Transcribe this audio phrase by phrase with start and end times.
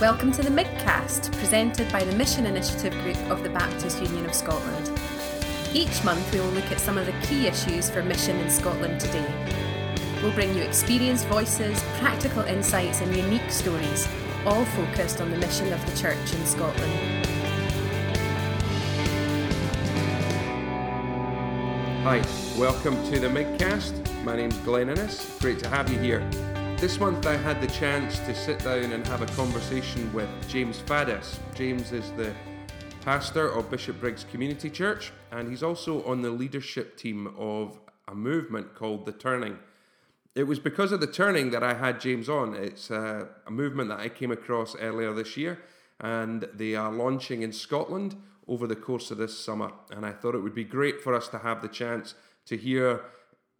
[0.00, 4.34] Welcome to the MIGcast, presented by the Mission Initiative Group of the Baptist Union of
[4.34, 4.90] Scotland.
[5.72, 9.00] Each month we will look at some of the key issues for mission in Scotland
[9.00, 9.26] today.
[10.22, 14.06] We'll bring you experienced voices, practical insights, and unique stories,
[14.44, 17.26] all focused on the mission of the Church in Scotland.
[22.02, 22.22] Hi,
[22.58, 24.24] welcome to the MIGcast.
[24.24, 25.38] My name's Glenn Innes.
[25.40, 26.20] Great to have you here.
[26.78, 30.80] This month I had the chance to sit down and have a conversation with James
[30.80, 31.38] Faddis.
[31.54, 32.34] James is the
[33.00, 38.74] pastor of Bishopbriggs Community Church and he's also on the leadership team of a movement
[38.74, 39.58] called The Turning.
[40.34, 42.54] It was because of The Turning that I had James on.
[42.54, 45.62] It's a, a movement that I came across earlier this year
[45.98, 49.72] and they are launching in Scotland over the course of this summer.
[49.90, 53.00] And I thought it would be great for us to have the chance to hear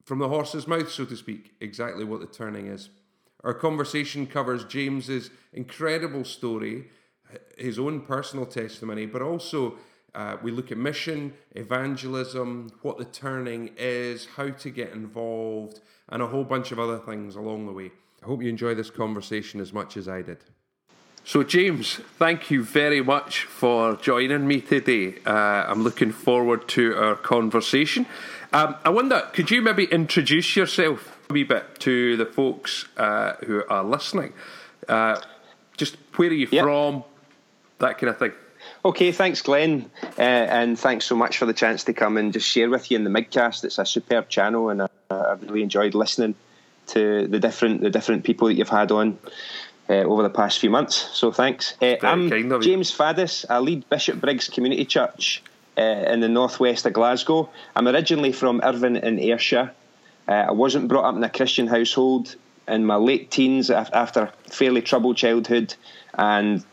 [0.04, 2.90] from the horse's mouth, so to speak, exactly what the turning is.
[3.44, 6.90] Our conversation covers James's incredible story,
[7.56, 9.76] his own personal testimony, but also
[10.14, 16.22] uh, we look at mission, evangelism, what the turning is, how to get involved, and
[16.22, 17.90] a whole bunch of other things along the way.
[18.22, 20.38] I hope you enjoy this conversation as much as I did.
[21.24, 25.16] So, James, thank you very much for joining me today.
[25.26, 28.06] Uh, I'm looking forward to our conversation.
[28.52, 33.34] Um, I wonder, could you maybe introduce yourself a wee bit to the folks uh,
[33.46, 34.32] who are listening.
[34.88, 35.20] Uh,
[35.76, 36.64] just where are you yep.
[36.64, 37.04] from?
[37.78, 38.32] That kind of thing.
[38.84, 42.48] Okay, thanks, Glenn, uh, and thanks so much for the chance to come and just
[42.48, 43.64] share with you in the MIGcast.
[43.64, 46.34] It's a superb channel, and uh, I've really enjoyed listening
[46.88, 49.18] to the different the different people that you've had on
[49.88, 50.96] uh, over the past few months.
[51.12, 51.74] So thanks.
[51.82, 53.44] Uh, I'm James Faddis.
[53.48, 55.42] I lead Bishopbriggs Community Church
[55.76, 57.48] uh, in the northwest of Glasgow.
[57.74, 59.72] I'm originally from Irvine in Ayrshire,
[60.28, 62.36] uh, I wasn't brought up in a Christian household.
[62.68, 65.74] In my late teens, after a fairly troubled childhood
[66.18, 66.64] and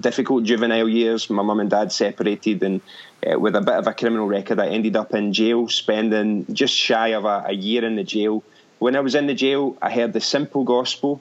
[0.00, 2.80] difficult juvenile years, my mum and dad separated, and
[3.24, 6.74] uh, with a bit of a criminal record, I ended up in jail, spending just
[6.74, 8.42] shy of a, a year in the jail.
[8.80, 11.20] When I was in the jail, I heard the simple gospel.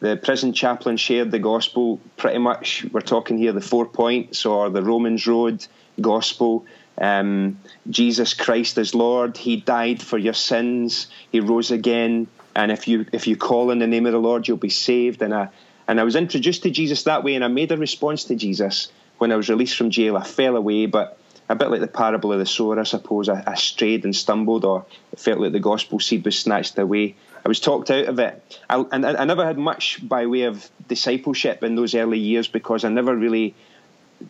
[0.00, 2.86] The prison chaplain shared the gospel pretty much.
[2.90, 5.66] We're talking here the four points or the Romans Road
[6.00, 6.64] gospel
[7.00, 9.36] um, Jesus Christ is Lord.
[9.36, 11.06] He died for your sins.
[11.30, 12.26] He rose again.
[12.54, 15.22] And if you if you call in the name of the Lord, you'll be saved.
[15.22, 15.48] And I
[15.86, 18.90] and I was introduced to Jesus that way, and I made a response to Jesus
[19.18, 20.16] when I was released from jail.
[20.16, 23.28] I fell away, but a bit like the parable of the sower, I suppose.
[23.28, 27.16] I, I strayed and stumbled, or it felt like the gospel seed was snatched away.
[27.44, 30.42] I was talked out of it, I, and I, I never had much by way
[30.42, 33.54] of discipleship in those early years because I never really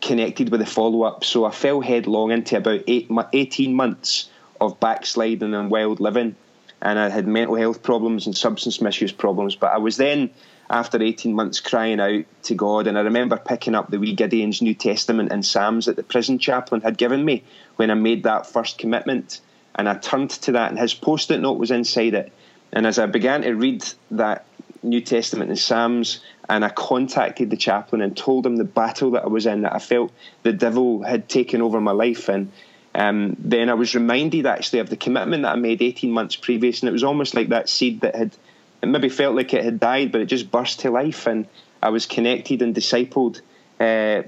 [0.00, 1.24] connected with the follow up.
[1.24, 4.28] So I fell headlong into about eight, 18 months
[4.60, 6.36] of backsliding and wild living.
[6.80, 9.56] And I had mental health problems and substance misuse problems.
[9.56, 10.30] But I was then,
[10.70, 12.86] after 18 months, crying out to God.
[12.86, 16.38] And I remember picking up the wee Gideon's New Testament and Psalms that the prison
[16.38, 17.42] chaplain had given me
[17.76, 19.40] when I made that first commitment.
[19.74, 22.32] And I turned to that, and his post it note was inside it.
[22.72, 24.44] And as I began to read that
[24.82, 29.24] New Testament and Psalms, and I contacted the chaplain and told him the battle that
[29.24, 32.28] I was in, that I felt the devil had taken over my life.
[32.28, 32.50] And
[32.94, 36.80] um, then I was reminded actually of the commitment that I made 18 months previous,
[36.80, 38.34] and it was almost like that seed that had,
[38.82, 41.26] it maybe felt like it had died, but it just burst to life.
[41.26, 41.46] And
[41.82, 43.42] I was connected and discipled,
[43.78, 44.22] uh,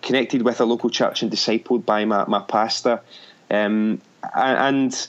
[0.00, 3.02] connected with a local church and discipled by my, my pastor.
[3.50, 4.00] Um,
[4.34, 5.08] and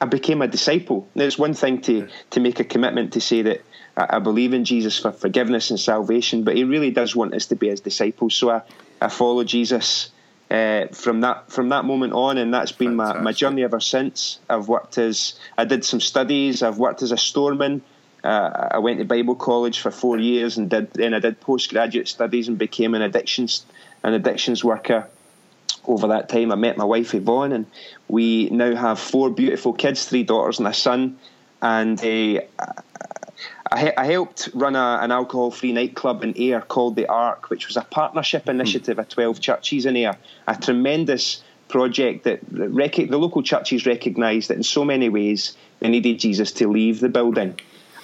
[0.00, 1.08] I became a disciple.
[1.16, 3.62] Now, it's one thing to, to make a commitment to say that
[4.00, 7.46] I, I believe in Jesus for forgiveness and salvation, but He really does want us
[7.46, 8.34] to be His disciples.
[8.34, 8.62] So I,
[9.00, 10.10] I follow Jesus
[10.50, 14.38] uh, from that from that moment on, and that's been my, my journey ever since.
[14.48, 16.62] I've worked as I did some studies.
[16.62, 17.82] I've worked as a storeman.
[18.22, 22.08] Uh, I went to Bible college for four years, and did then I did postgraduate
[22.08, 23.64] studies and became an addictions
[24.02, 25.06] an addictions worker.
[25.86, 27.66] Over that time, I met my wife Yvonne, and
[28.08, 31.18] we now have four beautiful kids, three daughters and a son.
[31.62, 32.40] And uh,
[33.72, 37.68] I, I helped run a, an alcohol free nightclub in Ayr called The Ark, which
[37.68, 38.50] was a partnership hmm.
[38.50, 40.16] initiative of 12 churches in Ayr.
[40.46, 45.88] A tremendous project that rec- the local churches recognised that in so many ways they
[45.88, 47.52] needed Jesus to leave the building.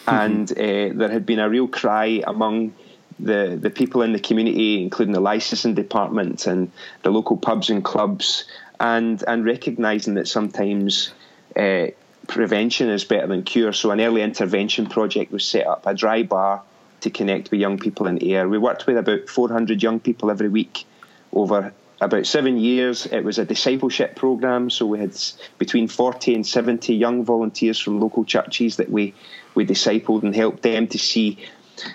[0.06, 0.10] Mm-hmm.
[0.10, 2.74] And uh, there had been a real cry among
[3.18, 6.70] the, the people in the community, including the licensing department and
[7.02, 8.44] the local pubs and clubs,
[8.78, 11.12] and, and recognising that sometimes
[11.56, 11.86] uh,
[12.26, 13.72] prevention is better than cure.
[13.72, 16.62] So an early intervention project was set up, a dry bar
[17.00, 18.48] to connect with young people in Ayr.
[18.48, 20.84] We worked with about 400 young people every week
[21.32, 23.06] over about seven years.
[23.06, 25.16] It was a discipleship program, so we had
[25.58, 29.14] between 40 and 70 young volunteers from local churches that we,
[29.54, 31.38] we discipled and helped them to see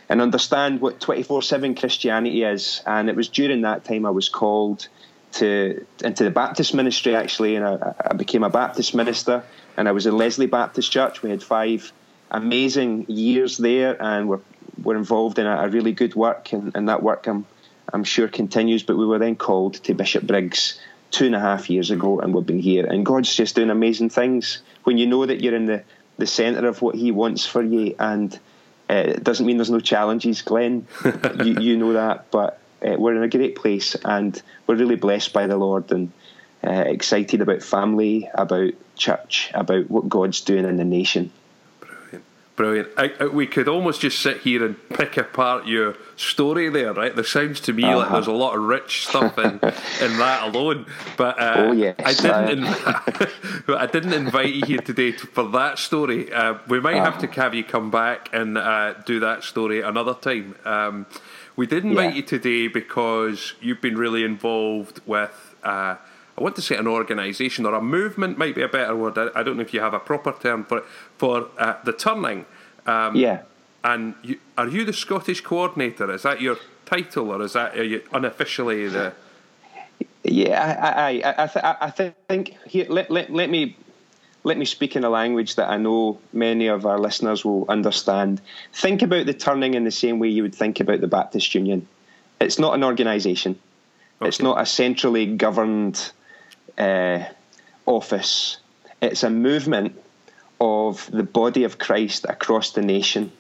[0.10, 2.82] and understand what 24 7 Christianity is.
[2.86, 4.88] And it was during that time I was called
[5.34, 9.44] to into the Baptist ministry actually, and I, I became a Baptist minister.
[9.78, 11.22] And I was in Leslie Baptist Church.
[11.22, 11.92] We had five
[12.30, 14.40] amazing years there, and we're
[14.82, 17.46] we're involved in a, a really good work, and, and that work I'm
[17.94, 18.84] I'm sure continues.
[18.84, 20.80] But we were then called to Bishopbriggs
[21.12, 22.86] two and a half years ago, and we've been here.
[22.86, 25.84] And God's just doing amazing things when you know that you're in the
[26.18, 28.34] the centre of what He wants for you, and
[28.90, 30.88] uh, it doesn't mean there's no challenges, Glenn.
[31.44, 35.34] you, you know that, but uh, we're in a great place, and we're really blessed
[35.34, 36.12] by the Lord, and
[36.66, 41.32] uh, excited about family, about church, about what God's doing in the nation.
[42.58, 42.90] Brilliant.
[42.96, 47.16] I, I, we could almost just sit here and pick apart your story there, right?
[47.16, 47.98] There sounds to me uh-huh.
[47.98, 49.46] like there's a lot of rich stuff in,
[50.02, 50.86] in that alone.
[51.18, 51.96] But uh, oh, yes.
[51.98, 52.66] I didn't.
[52.66, 56.32] Inv- I didn't invite you here today to, for that story.
[56.32, 57.12] Uh, we might uh-huh.
[57.12, 60.56] have to have you come back and uh, do that story another time.
[60.64, 61.06] Um,
[61.56, 62.18] we did invite yeah.
[62.18, 65.56] you today because you've been really involved with.
[66.42, 69.16] I want to say an organisation or a movement might be a better word.
[69.16, 70.86] I, I, don't know if you have a proper term for it,
[71.20, 72.48] for uh, the turning.
[72.88, 73.44] Um, yeah.
[73.84, 76.12] And you, are you the Scottish coordinator?
[76.12, 76.58] Is that your
[76.88, 79.14] title, or is that are you unofficially the?
[80.24, 83.76] Yeah, I I I, th- I think here let, let let me
[84.44, 88.42] let me speak in a language that I know many of our listeners will understand.
[88.74, 91.88] Think about the turning in the same way you would think about the Baptist Union.
[92.40, 93.60] It's not an organisation.
[94.20, 94.28] Okay.
[94.28, 96.12] It's not a centrally governed
[96.82, 97.24] uh,
[97.86, 98.58] office.
[99.02, 100.00] It's a movement
[100.60, 103.32] of the body of Christ across the nation.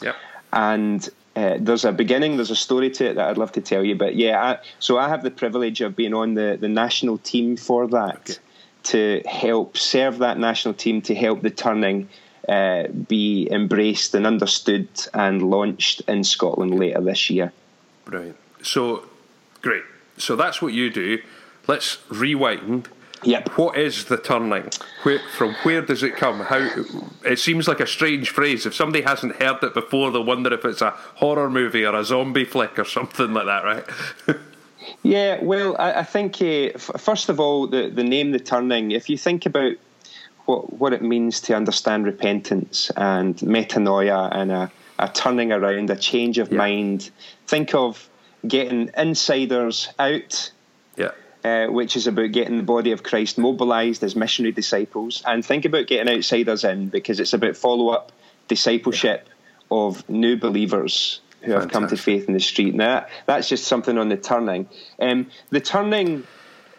[0.00, 0.14] Yeah.
[0.52, 3.84] And uh, there's a beginning, there's a story to it that I'd love to tell
[3.84, 3.96] you.
[3.96, 7.56] But yeah, I, so I have the privilege of being on the, the national team
[7.56, 8.38] for that okay.
[8.84, 12.08] to help serve that national team to help the turning
[12.48, 17.52] uh, be embraced and understood and launched in Scotland later this year.
[18.04, 18.36] Brilliant.
[18.62, 19.06] So,
[19.62, 19.82] great.
[20.18, 21.20] So that's what you do.
[21.66, 22.88] Let's rewind.
[23.22, 23.48] Yep.
[23.56, 24.68] What is the turning?
[25.02, 26.40] Where, from where does it come?
[26.40, 26.68] How?
[27.24, 28.66] It seems like a strange phrase.
[28.66, 32.04] If somebody hasn't heard it before, they'll wonder if it's a horror movie or a
[32.04, 34.38] zombie flick or something like that, right?
[35.02, 35.42] yeah.
[35.42, 38.90] Well, I, I think uh, f- first of all, the the name, the turning.
[38.90, 39.76] If you think about
[40.44, 45.96] what what it means to understand repentance and metanoia and a, a turning around, a
[45.96, 46.58] change of yeah.
[46.58, 47.10] mind.
[47.46, 48.06] Think of
[48.46, 50.50] getting insiders out
[50.96, 51.12] yeah.
[51.44, 55.22] Uh, which is about getting the body of Christ mobilized as missionary disciples.
[55.26, 58.12] And think about getting outsiders in because it's about follow up
[58.48, 59.76] discipleship yeah.
[59.76, 61.62] of new believers who Fantastic.
[61.62, 62.74] have come to faith in the street.
[62.74, 64.70] Now, that, that's just something on the turning.
[64.98, 66.26] Um, the turning,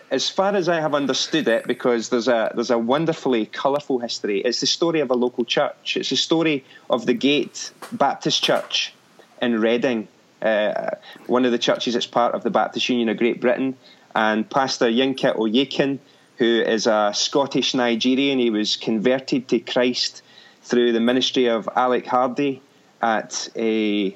[0.10, 4.42] as far as I have understood it, because there's a, there's a wonderfully colourful history,
[4.42, 5.96] it's the story of a local church.
[5.96, 8.96] It's the story of the Gate Baptist Church
[9.44, 10.08] in Reading.
[10.42, 10.96] Uh,
[11.28, 13.78] one of the churches that's part of the Baptist Union of Great Britain
[14.16, 16.00] and Pastor Yinka Oyekan,
[16.38, 18.40] who is a Scottish Nigerian.
[18.40, 20.22] He was converted to Christ
[20.64, 22.62] through the ministry of Alec Hardy
[23.02, 24.16] at a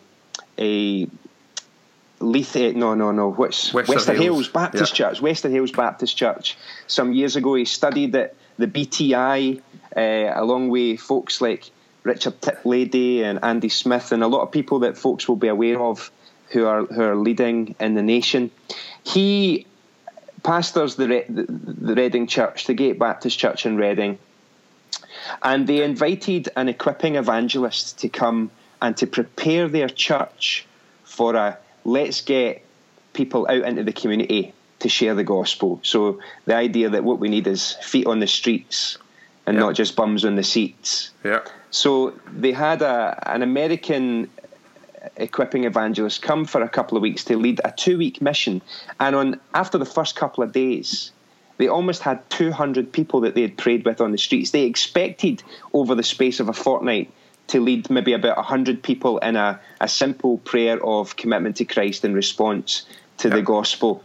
[0.57, 1.07] a
[2.21, 3.31] Leith, no, no, no.
[3.31, 5.09] What's Wester, Wester Hailes, Hailes Baptist yeah.
[5.09, 5.21] Church?
[5.21, 6.57] Wester Hailes Baptist Church.
[6.87, 9.61] Some years ago, he studied at the BTI,
[9.95, 11.71] uh, along with folks like
[12.03, 15.79] Richard Tiplady and Andy Smith, and a lot of people that folks will be aware
[15.79, 16.11] of
[16.49, 18.51] who are who are leading in the nation.
[19.03, 19.65] He
[20.43, 24.17] pastors the, the, the Reading Church, the Gate Baptist Church in Reading,
[25.43, 30.65] and they invited an equipping evangelist to come and to prepare their church
[31.03, 32.63] for a let's get
[33.13, 35.79] people out into the community to share the gospel.
[35.83, 38.97] So the idea that what we need is feet on the streets
[39.45, 39.61] and yep.
[39.61, 41.11] not just bums on the seats.
[41.23, 41.41] Yeah.
[41.71, 44.29] So they had a an American
[45.21, 48.61] equipping evangelists come for a couple of weeks to lead a two week mission.
[48.99, 51.11] And on after the first couple of days,
[51.57, 54.51] they almost had 200 people that they had prayed with on the streets.
[54.51, 57.11] They expected over the space of a fortnight
[57.47, 62.05] to lead maybe about 100 people in a, a simple prayer of commitment to Christ
[62.05, 62.85] in response
[63.17, 63.37] to yep.
[63.37, 64.03] the gospel.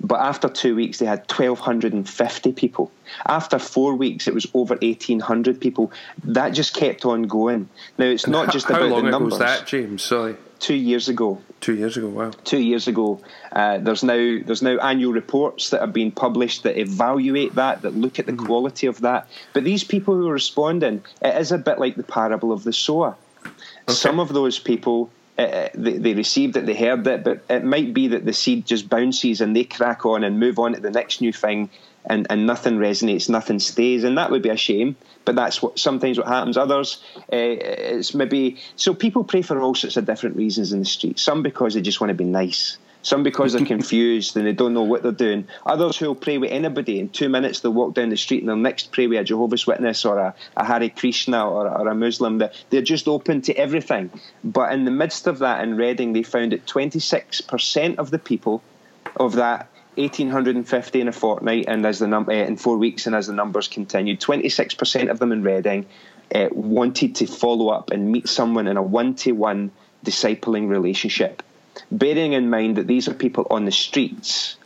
[0.00, 2.90] But after two weeks, they had 1,250 people.
[3.26, 5.92] After four weeks, it was over 1,800 people.
[6.24, 7.68] That just kept on going.
[7.98, 9.34] Now, it's and not just how, about how long the numbers.
[9.34, 10.02] Ago was that, James?
[10.02, 10.36] Sorry.
[10.58, 11.40] Two years ago.
[11.60, 12.30] Two years ago, wow.
[12.44, 13.20] Two years ago.
[13.52, 17.94] Uh, there's now there's now annual reports that have been published that evaluate that, that
[17.94, 18.46] look at the mm.
[18.46, 19.28] quality of that.
[19.52, 22.72] But these people who are responding, it is a bit like the parable of the
[22.72, 23.16] sower.
[23.44, 23.92] Okay.
[23.92, 27.92] Some of those people uh, they, they, received it, they heard it, but it might
[27.92, 30.90] be that the seed just bounces and they crack on and move on to the
[30.90, 31.70] next new thing,
[32.06, 34.94] and, and nothing resonates, nothing stays, and that would be a shame.
[35.24, 36.56] But that's what sometimes what happens.
[36.56, 40.84] Others, uh, it's maybe so people pray for all sorts of different reasons in the
[40.84, 41.18] street.
[41.18, 42.76] Some because they just want to be nice.
[43.04, 45.46] Some because they're confused and they don't know what they're doing.
[45.66, 48.48] Others who will pray with anybody in two minutes they'll walk down the street and
[48.48, 51.94] they'll next pray with a Jehovah's Witness or a, a Hare Krishna or, or a
[51.94, 52.42] Muslim.
[52.70, 54.10] They're just open to everything.
[54.42, 58.62] But in the midst of that in Reading, they found that 26% of the people
[59.16, 63.14] of that 1850 in a fortnight and as the num- uh, in four weeks and
[63.14, 65.84] as the numbers continued 26% of them in Reading
[66.34, 69.70] uh, wanted to follow up and meet someone in a one-to-one
[70.04, 71.42] discipling relationship
[71.90, 74.56] bearing in mind that these are people on the streets.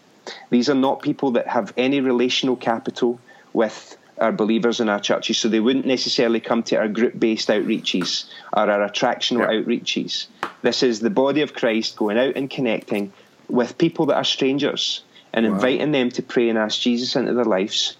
[0.50, 3.18] These are not people that have any relational capital
[3.52, 7.48] with our believers in our churches, so they wouldn't necessarily come to our group based
[7.48, 9.60] outreaches or our attractional yeah.
[9.60, 10.26] outreaches.
[10.62, 13.12] This is the body of Christ going out and connecting
[13.48, 15.54] with people that are strangers and wow.
[15.54, 17.96] inviting them to pray and ask Jesus into their lives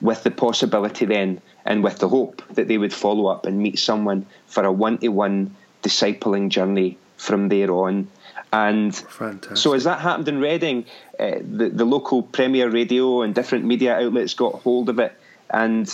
[0.00, 3.78] with the possibility then and with the hope that they would follow up and meet
[3.78, 8.08] someone for a one to one discipling journey from there on.
[8.52, 9.56] And Fantastic.
[9.58, 10.84] so, as that happened in Reading,
[11.20, 15.12] uh, the, the local Premier Radio and different media outlets got hold of it,
[15.50, 15.86] and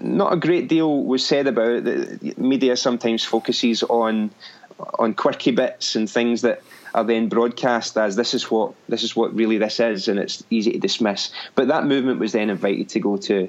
[0.00, 2.20] not a great deal was said about it.
[2.20, 4.30] The media sometimes focuses on
[4.98, 6.62] on quirky bits and things that
[6.94, 10.42] are then broadcast as this is what this is what really this is, and it's
[10.50, 11.30] easy to dismiss.
[11.54, 13.48] But that movement was then invited to go to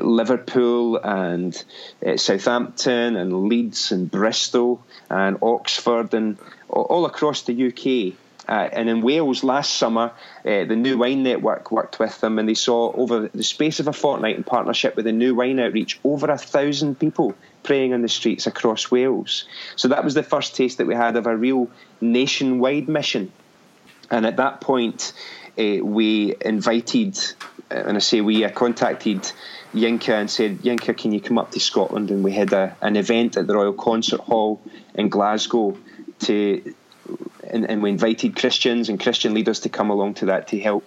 [0.00, 1.64] Liverpool and
[2.04, 8.18] uh, Southampton and Leeds and Bristol and Oxford and all across the UK.
[8.48, 10.12] Uh, and in Wales last summer,
[10.44, 13.86] uh, the New Wine Network worked with them, and they saw over the space of
[13.86, 18.02] a fortnight in partnership with the New Wine Outreach over a thousand people praying on
[18.02, 19.44] the streets across Wales.
[19.76, 21.70] So that was the first taste that we had of a real
[22.00, 23.30] nationwide mission.
[24.10, 25.12] And at that point,
[25.58, 29.30] uh, we invited, uh, and I say we, uh, contacted
[29.74, 32.10] Yinka and said, Yinka, can you come up to Scotland?
[32.10, 34.60] And we had a, an event at the Royal Concert Hall
[34.94, 35.76] in Glasgow
[36.20, 36.74] to,
[37.48, 40.84] and, and we invited Christians and Christian leaders to come along to that to help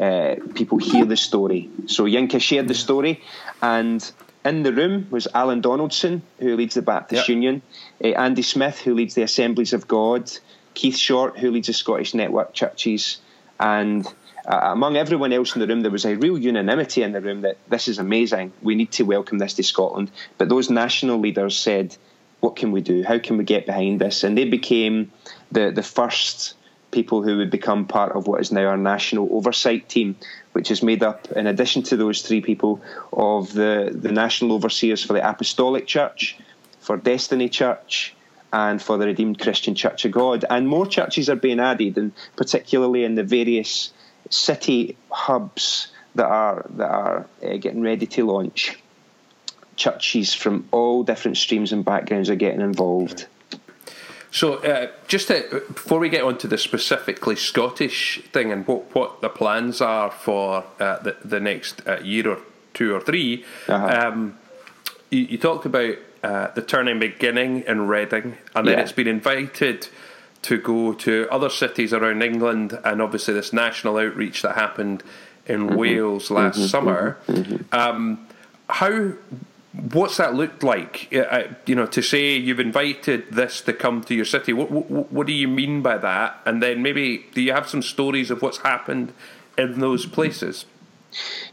[0.00, 1.68] uh, people hear the story.
[1.86, 3.22] So Yinka shared the story,
[3.60, 4.10] and
[4.44, 7.34] in the room was Alan Donaldson, who leads the Baptist yep.
[7.34, 7.62] Union,
[8.02, 10.30] uh, Andy Smith, who leads the Assemblies of God,
[10.74, 13.18] Keith Short, who leads the Scottish Network Churches,
[13.60, 14.06] and
[14.46, 17.42] uh, among everyone else in the room, there was a real unanimity in the room
[17.42, 18.52] that this is amazing.
[18.62, 20.10] We need to welcome this to Scotland.
[20.38, 21.96] But those national leaders said,
[22.40, 23.04] "What can we do?
[23.04, 25.12] How can we get behind this?" And they became
[25.52, 26.54] the the first
[26.90, 30.16] people who would become part of what is now our national oversight team,
[30.52, 32.80] which is made up, in addition to those three people,
[33.12, 36.36] of the the national overseers for the Apostolic Church,
[36.80, 38.14] for Destiny Church
[38.52, 40.44] and for the Redeemed Christian Church of God.
[40.50, 43.92] And more churches are being added, and particularly in the various
[44.30, 48.78] city hubs that are that are uh, getting ready to launch.
[49.76, 53.26] Churches from all different streams and backgrounds are getting involved.
[54.30, 58.94] So, uh, just to, before we get on to the specifically Scottish thing and what,
[58.94, 62.38] what the plans are for uh, the, the next uh, year or
[62.72, 64.08] two or 3 uh-huh.
[64.08, 64.38] um,
[65.10, 68.82] you, you, talked about uh, the turning beginning in Reading, and then yeah.
[68.82, 69.88] it's been invited
[70.42, 75.02] to go to other cities around England, and obviously this national outreach that happened
[75.46, 75.76] in mm-hmm.
[75.76, 76.66] Wales last mm-hmm.
[76.66, 77.18] summer.
[77.28, 77.74] Mm-hmm.
[77.74, 78.26] Um,
[78.68, 79.12] how
[79.72, 81.12] what's that looked like?
[81.14, 84.52] Uh, you know, to say you've invited this to come to your city.
[84.52, 86.40] What, what, what do you mean by that?
[86.44, 89.12] And then maybe do you have some stories of what's happened
[89.56, 90.66] in those places?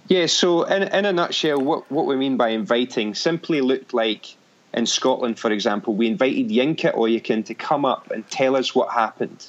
[0.07, 0.25] Yeah.
[0.25, 4.35] So in in a nutshell, what what we mean by inviting simply looked like
[4.73, 8.91] in Scotland, for example, we invited Yinka Oyekan to come up and tell us what
[8.91, 9.45] happened.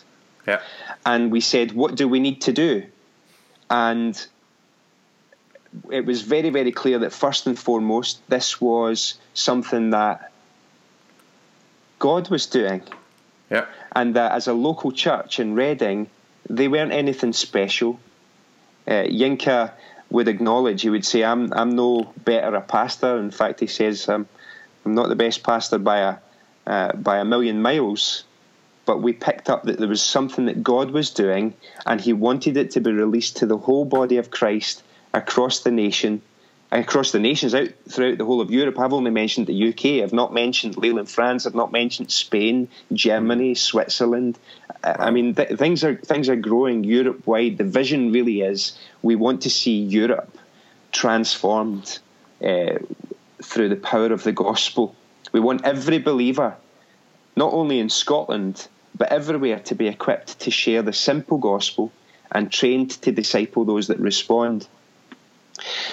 [0.46, 0.60] Yeah.
[1.04, 2.84] And we said, what do we need to do?
[3.68, 4.26] And
[5.90, 10.32] it was very, very clear that first and foremost, this was something that
[11.98, 12.82] God was doing.
[13.50, 13.66] Yeah.
[13.94, 16.08] And that as a local church in Reading,
[16.48, 18.00] they weren't anything special.
[18.86, 19.72] Uh, Yinka
[20.08, 23.18] would acknowledge, he would say, I'm, I'm no better a pastor.
[23.18, 24.26] In fact, he says, um,
[24.84, 26.16] I'm not the best pastor by a
[26.66, 28.24] uh, by a million miles,
[28.86, 31.54] but we picked up that there was something that God was doing,
[31.86, 34.82] and He wanted it to be released to the whole body of Christ
[35.12, 36.22] across the nation,
[36.70, 38.78] across the nations out throughout the whole of Europe.
[38.78, 40.02] I've only mentioned the UK.
[40.04, 41.46] I've not mentioned Leyland, France.
[41.46, 44.38] I've not mentioned Spain, Germany, Switzerland.
[44.84, 44.96] Wow.
[44.98, 47.58] I mean, th- things are things are growing Europe wide.
[47.58, 50.36] The vision really is we want to see Europe
[50.92, 51.98] transformed.
[52.42, 52.78] Uh,
[53.42, 54.94] through the power of the gospel.
[55.32, 56.56] We want every believer,
[57.36, 61.92] not only in Scotland, but everywhere to be equipped to share the simple gospel
[62.32, 64.68] and trained to disciple those that respond.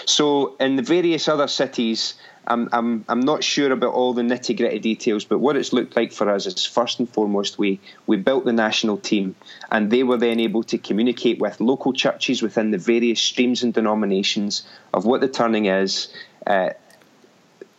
[0.05, 2.13] So, in the various other cities,
[2.47, 5.97] I'm, I'm, I'm not sure about all the nitty gritty details, but what it's looked
[5.97, 9.35] like for us is first and foremost, we, we built the national team,
[9.69, 13.73] and they were then able to communicate with local churches within the various streams and
[13.73, 16.07] denominations of what the turning is.
[16.45, 16.69] Uh,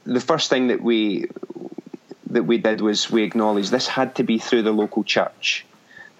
[0.08, 1.26] the first thing that we
[2.30, 5.64] that we did was we acknowledged this had to be through the local church.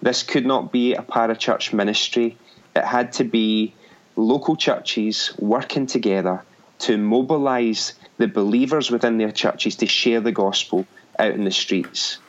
[0.01, 2.37] This could not be a parachurch ministry.
[2.75, 3.73] It had to be
[4.15, 6.43] local churches working together
[6.79, 10.85] to mobilise the believers within their churches to share the gospel
[11.17, 12.19] out in the streets.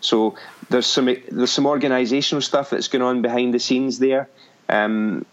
[0.00, 0.36] So
[0.70, 4.28] there's some there's some organisational stuff that's going on behind the scenes there.
[4.68, 5.24] Um,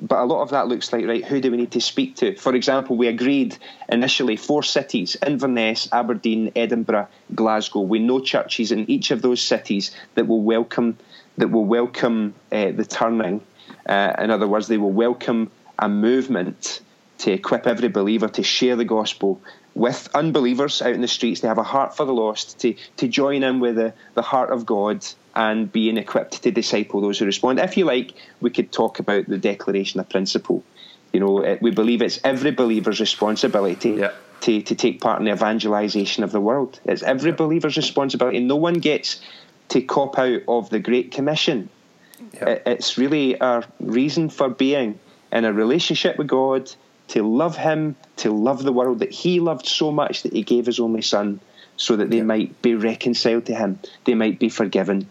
[0.00, 1.24] but a lot of that looks like right.
[1.24, 2.36] Who do we need to speak to?
[2.36, 3.56] For example, we agreed
[3.88, 7.80] initially four cities: Inverness, Aberdeen, Edinburgh, Glasgow.
[7.80, 10.98] We know churches in each of those cities that will welcome
[11.36, 13.40] that will welcome uh, the turning.
[13.86, 16.80] Uh, in other words, they will welcome a movement
[17.18, 19.40] to equip every believer to share the gospel
[19.74, 23.06] with unbelievers out in the streets, to have a heart for the lost, to, to
[23.06, 25.06] join in with the, the heart of God
[25.38, 27.60] and being equipped to disciple those who respond.
[27.60, 30.64] If you like, we could talk about the declaration of principle.
[31.12, 34.10] You know, it, we believe it's every believer's responsibility yeah.
[34.40, 36.80] to, to take part in the evangelization of the world.
[36.84, 37.36] It's every yeah.
[37.36, 38.40] believer's responsibility.
[38.40, 39.20] No one gets
[39.68, 41.68] to cop out of the Great Commission.
[42.34, 42.48] Yeah.
[42.48, 44.98] It, it's really our reason for being
[45.30, 46.72] in a relationship with God,
[47.08, 50.66] to love Him, to love the world that He loved so much that He gave
[50.66, 51.38] His only Son
[51.76, 55.08] so that they might be reconciled to Him, they might be forgiven,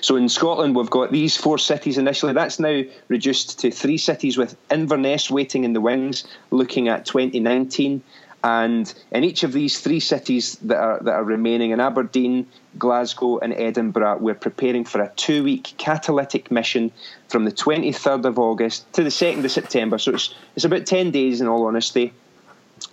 [0.00, 2.32] so in Scotland, we've got these four cities initially.
[2.32, 8.02] That's now reduced to three cities with Inverness waiting in the wings, looking at 2019.
[8.44, 12.46] And in each of these three cities that are that are remaining in Aberdeen,
[12.78, 16.92] Glasgow, and Edinburgh, we're preparing for a two-week catalytic mission
[17.28, 19.98] from the 23rd of August to the 2nd of September.
[19.98, 22.12] So it's it's about 10 days, in all honesty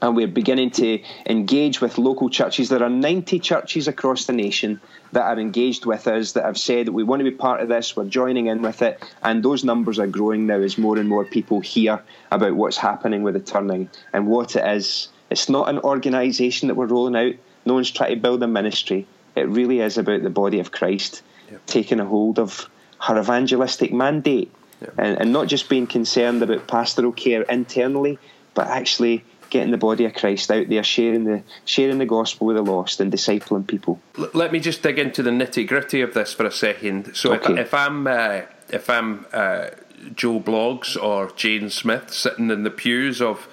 [0.02, 2.70] and we're beginning to engage with local churches.
[2.70, 4.82] There are 90 churches across the nation
[5.14, 7.70] that are engaged with us that have said that we want to be part of
[7.70, 11.08] this, we're joining in with it, and those numbers are growing now as more and
[11.08, 15.10] more people hear about what's happening with the turning and what it is.
[15.30, 19.08] It's not an organisation that we're rolling out, no one's trying to build a ministry.
[19.36, 21.66] It really is about the body of Christ yep.
[21.66, 22.70] taking a hold of
[23.02, 24.94] her evangelistic mandate yep.
[24.98, 28.20] and, and not just being concerned about pastoral care internally,
[28.54, 29.24] but actually
[29.56, 33.00] getting the body of Christ out there, sharing the sharing the gospel with the lost
[33.00, 34.02] and discipling people.
[34.18, 37.16] Let me just dig into the nitty gritty of this for a second.
[37.16, 37.54] So okay.
[37.54, 39.68] if, if, I'm uh, if I'm uh,
[40.14, 43.48] Joe Bloggs or Jane Smith sitting in the pews of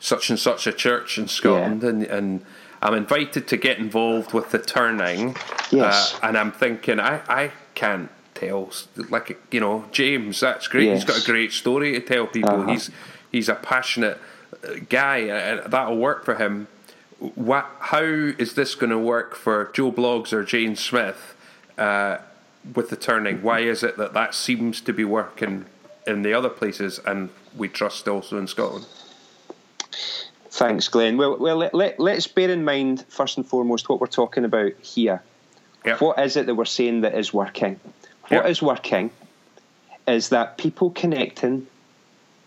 [0.00, 1.88] such and such a church in Scotland, yeah.
[1.90, 2.44] and, and
[2.80, 5.36] I'm invited to get involved with the turning,
[5.70, 6.14] yes.
[6.14, 8.70] Uh, and I'm thinking I I can't tell
[9.10, 11.02] like you know James that's great yes.
[11.02, 12.72] he's got a great story to tell people uh-huh.
[12.72, 12.90] he's
[13.30, 14.18] he's a passionate
[14.88, 16.68] guy, and that'll work for him.
[17.18, 21.34] What, how is this going to work for Joe Bloggs or Jane Smith
[21.78, 22.18] uh,
[22.74, 23.42] with the turning?
[23.42, 25.66] Why is it that that seems to be working
[26.06, 28.86] in the other places and we trust also in Scotland?
[30.50, 31.16] Thanks, Glenn.
[31.16, 34.72] Well, well, let, let, let's bear in mind first and foremost what we're talking about
[34.82, 35.22] here.
[35.84, 36.00] Yep.
[36.00, 37.80] What is it that we're saying that is working?
[38.28, 38.46] What yep.
[38.46, 39.10] is working
[40.06, 41.66] is that people connecting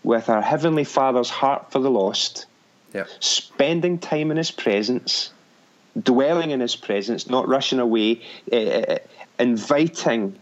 [0.06, 2.46] with our Heavenly Father's heart for the lost,
[2.94, 3.06] yeah.
[3.18, 5.32] spending time in His presence,
[6.00, 8.98] dwelling in His presence, not rushing away, uh,
[9.40, 10.38] inviting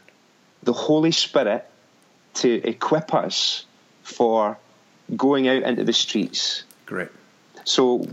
[0.65, 1.65] the Holy Spirit
[2.35, 3.65] to equip us
[4.03, 4.59] for
[5.17, 6.65] going out into the streets.
[6.85, 7.09] Great.
[7.65, 8.07] So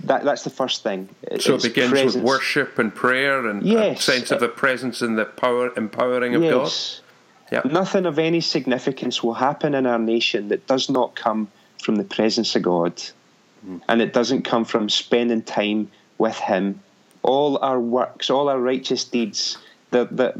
[0.00, 1.08] that, that's the first thing.
[1.38, 2.14] So it begins presence.
[2.16, 4.00] with worship and prayer and yes.
[4.00, 7.00] a sense of the presence and the power, empowering of yes.
[7.00, 7.09] God.
[7.50, 7.64] Yep.
[7.66, 11.48] Nothing of any significance will happen in our nation that does not come
[11.82, 13.02] from the presence of God.
[13.66, 13.80] Mm.
[13.88, 16.80] And it doesn't come from spending time with Him.
[17.22, 19.58] All our works, all our righteous deeds,
[19.90, 20.32] the, the,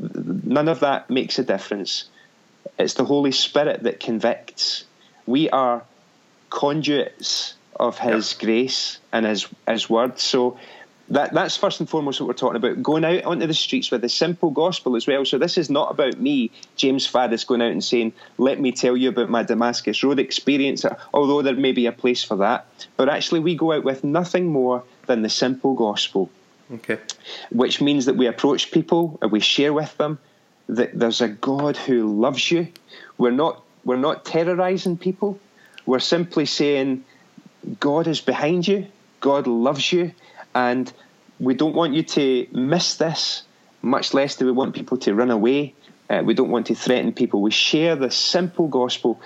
[0.45, 2.05] none of that makes a difference.
[2.79, 4.85] It's the Holy Spirit that convicts.
[5.27, 5.83] We are
[6.49, 8.41] conduits of His yep.
[8.41, 10.19] grace and His, His word.
[10.19, 10.59] So
[11.11, 12.83] that, that's first and foremost what we're talking about.
[12.83, 15.25] Going out onto the streets with the simple gospel as well.
[15.25, 18.97] So this is not about me, James Faddis, going out and saying, "Let me tell
[18.97, 23.09] you about my Damascus Road experience." Although there may be a place for that, but
[23.09, 26.31] actually we go out with nothing more than the simple gospel.
[26.73, 26.99] Okay.
[27.51, 30.21] Which means that we approach people and we share with them
[30.69, 32.69] that there's a God who loves you.
[33.19, 35.41] We're not we're not terrorizing people.
[35.87, 37.05] We're simply saying
[37.81, 38.87] God is behind you.
[39.21, 40.13] God loves you
[40.55, 40.93] and
[41.39, 43.45] we don't want you to miss this
[43.83, 45.75] much less do we want people to run away.
[46.09, 47.41] Uh, we don't want to threaten people.
[47.41, 49.21] We share the simple gospel,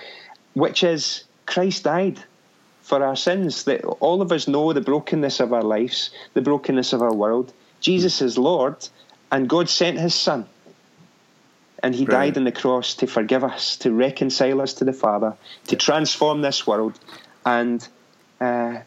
[0.53, 2.23] which is Christ died
[2.81, 3.63] for our sins.
[3.63, 7.51] That all of us know the brokenness of our lives, the brokenness of our world.
[7.81, 8.87] Jesus is Lord,
[9.31, 10.47] and God sent His Son,
[11.83, 12.35] and He Brilliant.
[12.35, 15.35] died on the cross to forgive us, to reconcile us to the Father,
[15.67, 16.97] to transform this world,
[17.45, 17.85] and
[18.39, 18.77] uh,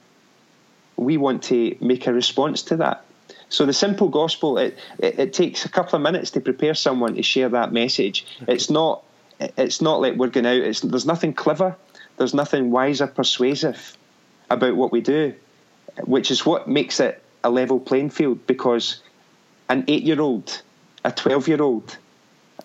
[0.99, 3.05] we want to make a response to that.
[3.51, 7.15] So the simple gospel, it, it, it, takes a couple of minutes to prepare someone
[7.15, 8.27] to share that message.
[8.47, 9.03] It's not
[9.41, 10.57] it's not like we're going out.
[10.57, 11.77] It's, there's nothing clever.
[12.17, 13.97] There's nothing wise or persuasive
[14.51, 15.35] about what we do,
[16.05, 18.47] which is what makes it a level playing field.
[18.47, 19.01] Because
[19.69, 20.61] an eight-year-old,
[21.05, 21.97] a twelve-year-old,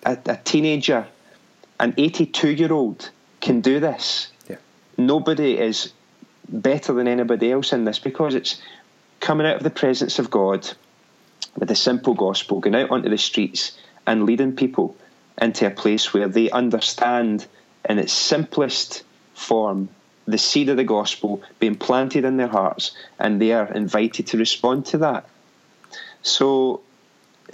[0.04, 1.06] a, a teenager,
[1.78, 4.32] an eighty-two-year-old can do this.
[4.50, 4.56] Yeah.
[4.98, 5.92] Nobody is
[6.48, 8.60] better than anybody else in this because it's
[9.20, 10.68] coming out of the presence of God
[11.56, 13.76] with the simple gospel, going out onto the streets
[14.06, 14.96] and leading people
[15.40, 17.46] into a place where they understand
[17.88, 19.02] in its simplest
[19.34, 19.88] form
[20.26, 24.38] the seed of the gospel being planted in their hearts and they are invited to
[24.38, 25.28] respond to that.
[26.22, 26.80] So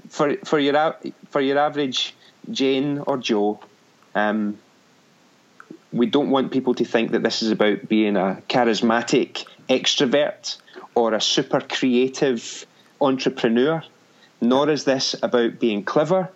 [0.09, 0.97] for for your
[1.31, 2.15] for your average
[2.51, 3.61] Jane or Joe,
[4.15, 4.59] um,
[5.93, 10.57] we don't want people to think that this is about being a charismatic extrovert
[10.95, 12.67] or a super creative
[13.01, 13.83] entrepreneur,
[14.41, 16.31] nor is this about being clever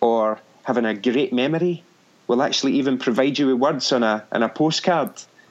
[0.00, 1.82] or having a great memory.
[2.26, 5.10] We'll actually even provide you with words on a, on a postcard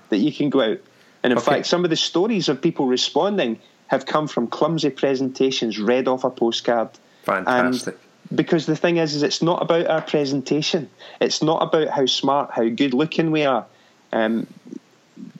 [0.09, 0.79] that you can go out.
[1.21, 1.45] And in okay.
[1.45, 6.23] fact, some of the stories of people responding have come from clumsy presentations read off
[6.23, 6.89] a postcard.
[7.23, 7.93] Fantastic.
[7.93, 8.02] And
[8.33, 10.89] because the thing is, is it's not about our presentation.
[11.19, 13.65] It's not about how smart, how good looking we are.
[14.11, 14.47] Um,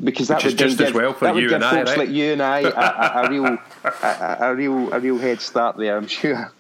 [0.04, 1.94] because that would just give, as well for that would you give and folks I,
[1.94, 1.98] right?
[1.98, 5.78] like you and I a, a, a real, a, a, real, a real head start
[5.78, 5.98] there.
[5.98, 6.52] I'm sure.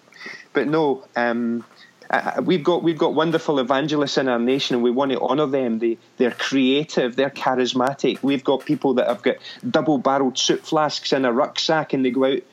[0.53, 1.63] But no, um,
[2.09, 5.47] uh, we've got we've got wonderful evangelists in our nation, and we want to honour
[5.47, 5.79] them.
[5.79, 8.21] They they're creative, they're charismatic.
[8.21, 12.25] We've got people that have got double-barreled soup flasks in a rucksack, and they go
[12.25, 12.43] out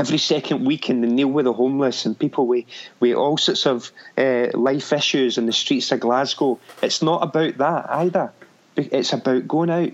[0.00, 2.64] every second week and they kneel with the homeless and people with,
[3.00, 6.58] with all sorts of uh, life issues in the streets of Glasgow.
[6.82, 8.32] It's not about that either.
[8.76, 9.92] It's about going out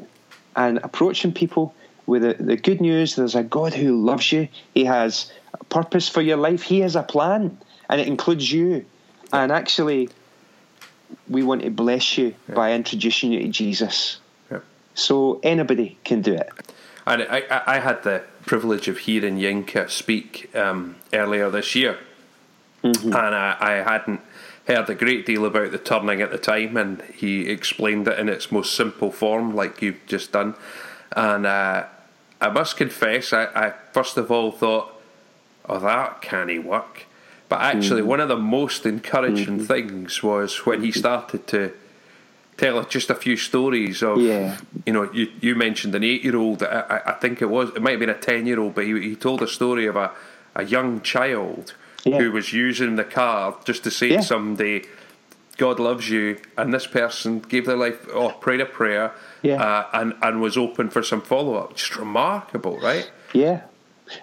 [0.55, 1.75] and approaching people
[2.07, 3.17] with the, the good news.
[3.17, 4.49] There's a God who loves you.
[4.75, 6.63] He has a purpose for your life.
[6.63, 7.59] He has a plan,
[7.91, 8.87] and it includes you.
[9.33, 10.09] And actually,
[11.29, 12.55] we want to bless you yeah.
[12.55, 14.21] by introducing you to Jesus.
[14.53, 14.61] Yeah.
[14.95, 16.49] So anybody can do it.
[17.07, 21.99] And I, I had the privilege of hearing Yinka speak um, earlier this year,
[22.83, 23.09] mm-hmm.
[23.09, 24.21] and I, I hadn't
[24.67, 28.29] heard a great deal about the turning at the time, and he explained it in
[28.29, 30.55] its most simple form, like you've just done.
[31.15, 31.85] And uh,
[32.41, 34.93] I must confess, I, I, first of all thought,
[35.69, 37.07] "Oh, that can't work."
[37.49, 38.07] But actually, mm.
[38.07, 39.67] one of the most encouraging mm-hmm.
[39.67, 41.73] things was when he started to
[42.57, 44.59] tell just a few stories of, yeah.
[44.87, 47.83] you know, you, you mentioned an eight year old, I, I, think it was, it
[47.83, 50.13] might have been a 10 year old, but he, he told a story of a,
[50.55, 52.19] a young child yeah.
[52.19, 54.17] who was using the car just to say yeah.
[54.19, 54.85] to somebody,
[55.57, 59.63] God loves you, and this person gave their life, or prayed a prayer, yeah.
[59.63, 61.77] uh, and and was open for some follow up.
[61.77, 63.11] Just remarkable, right?
[63.33, 63.63] Yeah.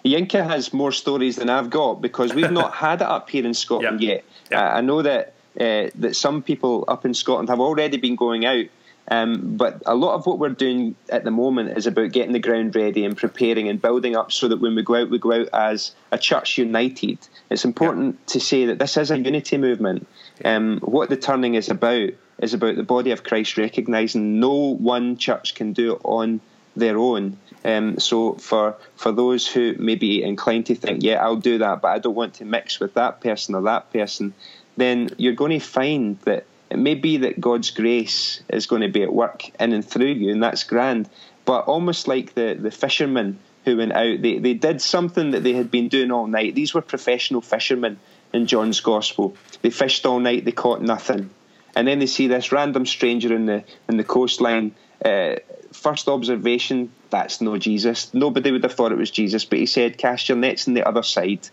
[0.06, 3.54] Yinka has more stories than I've got because we've not had it up here in
[3.54, 4.24] Scotland yet.
[4.52, 8.46] Uh, I know that uh, that some people up in Scotland have already been going
[8.46, 8.66] out
[9.10, 12.39] um, but a lot of what we're doing at the moment is about getting the
[12.39, 15.42] ground ready and preparing and building up so that when we go out, we go
[15.42, 17.20] out as a church united.
[17.50, 18.34] It's important yeah.
[18.34, 20.08] to say that this is a unity movement.
[20.44, 25.18] Um, what the turning is about is about the body of Christ recognizing no one
[25.18, 26.42] church can do it on
[26.76, 27.38] their own.
[27.66, 31.82] Um, so for for those who may be inclined to think, yeah, I'll do that,
[31.82, 34.34] but I don't want to mix with that person or that person,
[34.78, 38.88] then you're going to find that it may be that God's grace is going to
[38.88, 41.10] be at work in and through you, and that's grand.
[41.46, 45.54] But almost like the, the fishermen who went out, they, they did something that they
[45.54, 46.56] had been doing all night.
[46.56, 48.00] These were professional fishermen
[48.34, 49.36] in John's Gospel.
[49.62, 51.30] They fished all night, they caught nothing.
[51.76, 54.76] And then they see this random stranger in the in the coastline.
[55.04, 55.36] Uh,
[55.72, 58.14] first observation, that's no Jesus.
[58.14, 60.88] Nobody would have thought it was Jesus, but he said, Cast your nets on the
[60.88, 61.50] other side.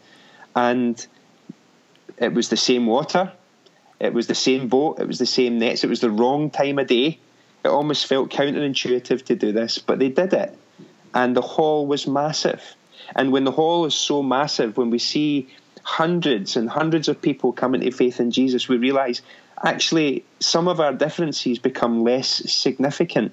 [0.54, 1.04] And
[2.20, 3.32] it was the same water,
[3.98, 6.78] it was the same boat, it was the same nets, it was the wrong time
[6.78, 7.18] of day.
[7.64, 10.56] It almost felt counterintuitive to do this, but they did it.
[11.12, 12.62] And the haul was massive.
[13.14, 15.48] And when the haul is so massive, when we see
[15.82, 19.20] hundreds and hundreds of people coming to faith in Jesus, we realize
[19.62, 23.32] actually some of our differences become less significant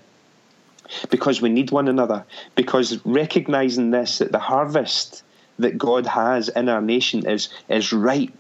[1.09, 2.25] because we need one another.
[2.55, 5.23] Because recognizing this, that the harvest
[5.59, 8.33] that God has in our nation is, is ripe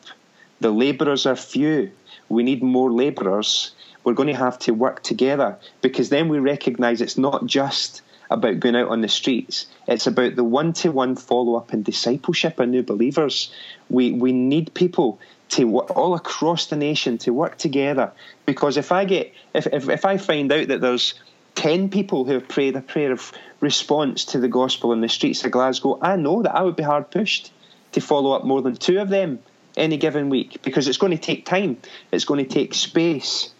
[0.59, 1.91] The labourers are few.
[2.29, 3.71] We need more labourers.
[4.03, 8.59] We're going to have to work together because then we recognise it's not just about
[8.59, 9.67] going out on the streets.
[9.87, 13.51] It's about the one to one follow up and discipleship of new believers.
[13.89, 18.11] We, we need people to all across the nation to work together
[18.45, 21.13] because if I get if, if, if I find out that there's
[21.55, 25.45] 10 people who have prayed a prayer of response to the gospel in the streets
[25.45, 27.51] of Glasgow, I know that I would be hard pushed
[27.93, 29.39] to follow up more than two of them
[29.77, 31.77] any given week because it's going to take time,
[32.11, 33.51] it's going to take space,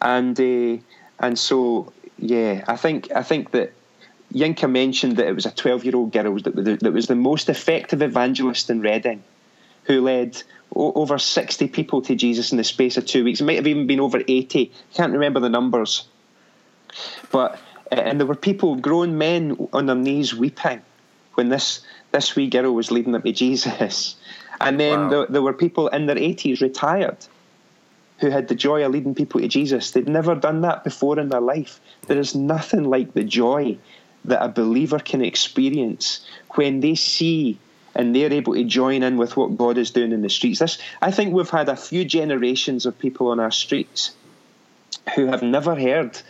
[0.00, 0.82] and uh,
[1.18, 3.72] and so yeah, I think I think that
[4.32, 7.06] Yinka mentioned that it was a 12 year old girl that was, the, that was
[7.06, 9.22] the most effective evangelist in Reading,
[9.84, 10.42] who led
[10.74, 13.40] o- over 60 people to Jesus in the space of two weeks.
[13.40, 14.70] It might have even been over 80.
[14.94, 16.06] Can't remember the numbers,
[17.32, 17.58] but
[17.90, 20.82] and there were people, grown men, on their knees weeping
[21.34, 21.80] when this
[22.12, 24.16] this wee girl was leading them to Jesus.
[24.60, 25.08] And then wow.
[25.08, 27.16] there, there were people in their 80s retired
[28.18, 29.92] who had the joy of leading people to Jesus.
[29.92, 31.80] They'd never done that before in their life.
[32.06, 33.78] There is nothing like the joy
[34.26, 37.58] that a believer can experience when they see
[37.94, 40.60] and they're able to join in with what God is doing in the streets.
[40.60, 44.12] This, I think we've had a few generations of people on our streets
[45.16, 46.20] who have never heard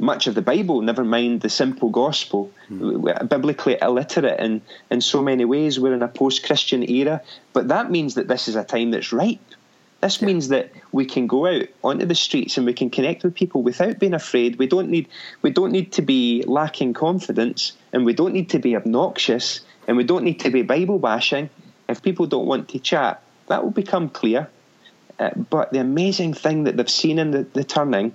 [0.00, 2.50] much of the Bible, never mind the simple gospel.
[2.70, 3.28] Mm.
[3.28, 5.78] Biblically illiterate in, in so many ways.
[5.78, 9.12] We're in a post Christian era, but that means that this is a time that's
[9.12, 9.38] ripe.
[10.00, 10.26] This yeah.
[10.26, 13.62] means that we can go out onto the streets and we can connect with people
[13.62, 14.58] without being afraid.
[14.58, 15.08] We don't need
[15.42, 19.96] we don't need to be lacking confidence and we don't need to be obnoxious and
[19.96, 21.50] we don't need to be Bible bashing.
[21.88, 24.48] If people don't want to chat, that will become clear.
[25.18, 28.14] Uh, but the amazing thing that they've seen in the, the turning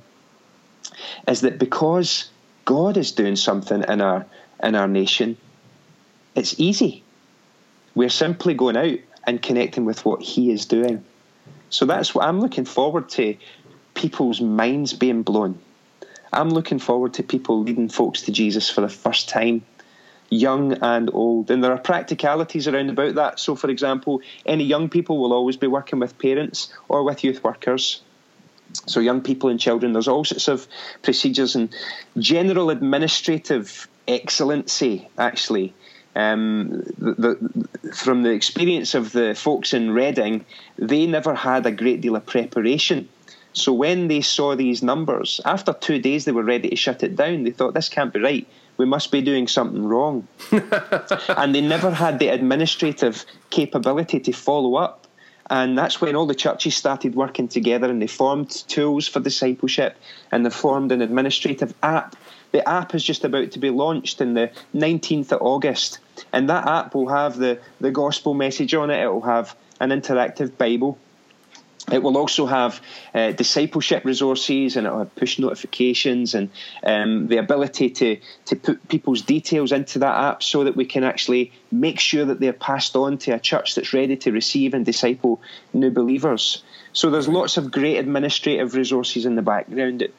[1.28, 2.30] is that because
[2.66, 4.26] God is doing something in our
[4.64, 5.38] in our nation,
[6.36, 7.04] it's easy.
[7.94, 11.04] We're simply going out and connecting with what He is doing.
[11.70, 13.36] So that's what I'm looking forward to
[13.94, 15.60] people's minds being blown.
[16.32, 19.64] I'm looking forward to people leading folks to Jesus for the first time,
[20.30, 21.50] young and old.
[21.50, 23.40] And there are practicalities around about that.
[23.40, 27.44] So, for example, any young people will always be working with parents or with youth
[27.44, 28.02] workers.
[28.86, 30.68] So, young people and children, there's all sorts of
[31.02, 31.76] procedures and
[32.18, 35.74] general administrative excellency, actually.
[36.16, 37.38] Um, the,
[37.82, 40.46] the, from the experience of the folks in Reading,
[40.78, 43.10] they never had a great deal of preparation.
[43.56, 47.16] So when they saw these numbers, after two days they were ready to shut it
[47.16, 47.44] down.
[47.44, 48.48] They thought, this can't be right.
[48.78, 50.28] We must be doing something wrong.
[50.52, 55.05] and they never had the administrative capability to follow up
[55.50, 59.96] and that's when all the churches started working together and they formed tools for discipleship
[60.32, 62.16] and they formed an administrative app.
[62.52, 66.00] The app is just about to be launched in the 19th of August.
[66.34, 69.90] And that app will have the, the gospel message on it, it will have an
[69.90, 70.98] interactive Bible
[71.92, 72.82] it will also have
[73.14, 76.50] uh, discipleship resources and it'll have push notifications and
[76.84, 81.04] um, the ability to, to put people's details into that app so that we can
[81.04, 84.86] actually make sure that they're passed on to a church that's ready to receive and
[84.86, 85.42] disciple
[85.74, 86.64] new believers.
[86.94, 90.14] So there's lots of great administrative resources in the background that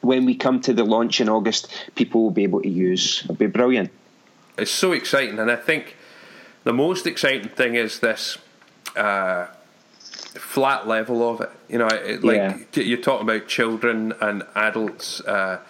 [0.00, 3.22] when we come to the launch in August, people will be able to use.
[3.24, 3.90] It'll be brilliant.
[4.58, 5.96] It's so exciting, and I think
[6.64, 8.38] the most exciting thing is this.
[8.96, 9.48] Uh,
[10.38, 11.50] flat level of it.
[11.68, 12.82] You know, it, like yeah.
[12.82, 15.20] you're talking about children and adults.
[15.20, 15.60] Uh,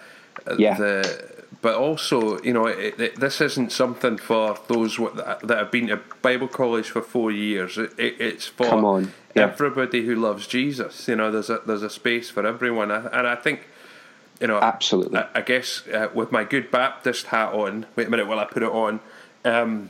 [0.57, 0.77] yeah.
[0.77, 5.87] The, but also, you know, it, it, this isn't something for those that have been
[5.87, 7.77] to Bible college for four years.
[7.97, 9.01] it's for
[9.35, 9.43] yeah.
[9.43, 11.07] everybody who loves Jesus.
[11.07, 13.67] You know, there's a there's a space for everyone, and I think.
[14.39, 15.17] You know, absolutely.
[15.17, 18.45] I, I guess uh, with my good Baptist hat on, wait a minute while I
[18.45, 18.99] put it on.
[19.43, 19.89] Um,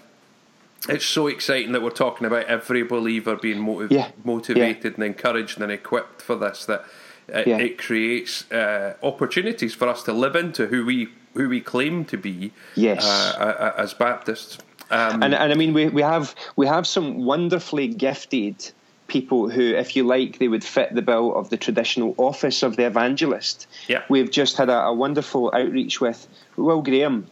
[0.89, 4.11] it's so exciting that we're talking about every believer being motiv- yeah.
[4.23, 4.95] motivated yeah.
[4.95, 6.65] and encouraged and equipped for this.
[6.65, 6.85] That
[7.27, 7.57] it, yeah.
[7.57, 12.17] it creates uh, opportunities for us to live into who we who we claim to
[12.17, 12.51] be.
[12.75, 14.59] Yes, uh, as Baptists.
[14.89, 18.71] Um, and and I mean we we have we have some wonderfully gifted
[19.07, 22.75] people who, if you like, they would fit the bill of the traditional office of
[22.75, 23.67] the evangelist.
[23.87, 24.03] Yeah.
[24.09, 27.27] We've just had a, a wonderful outreach with Will Graham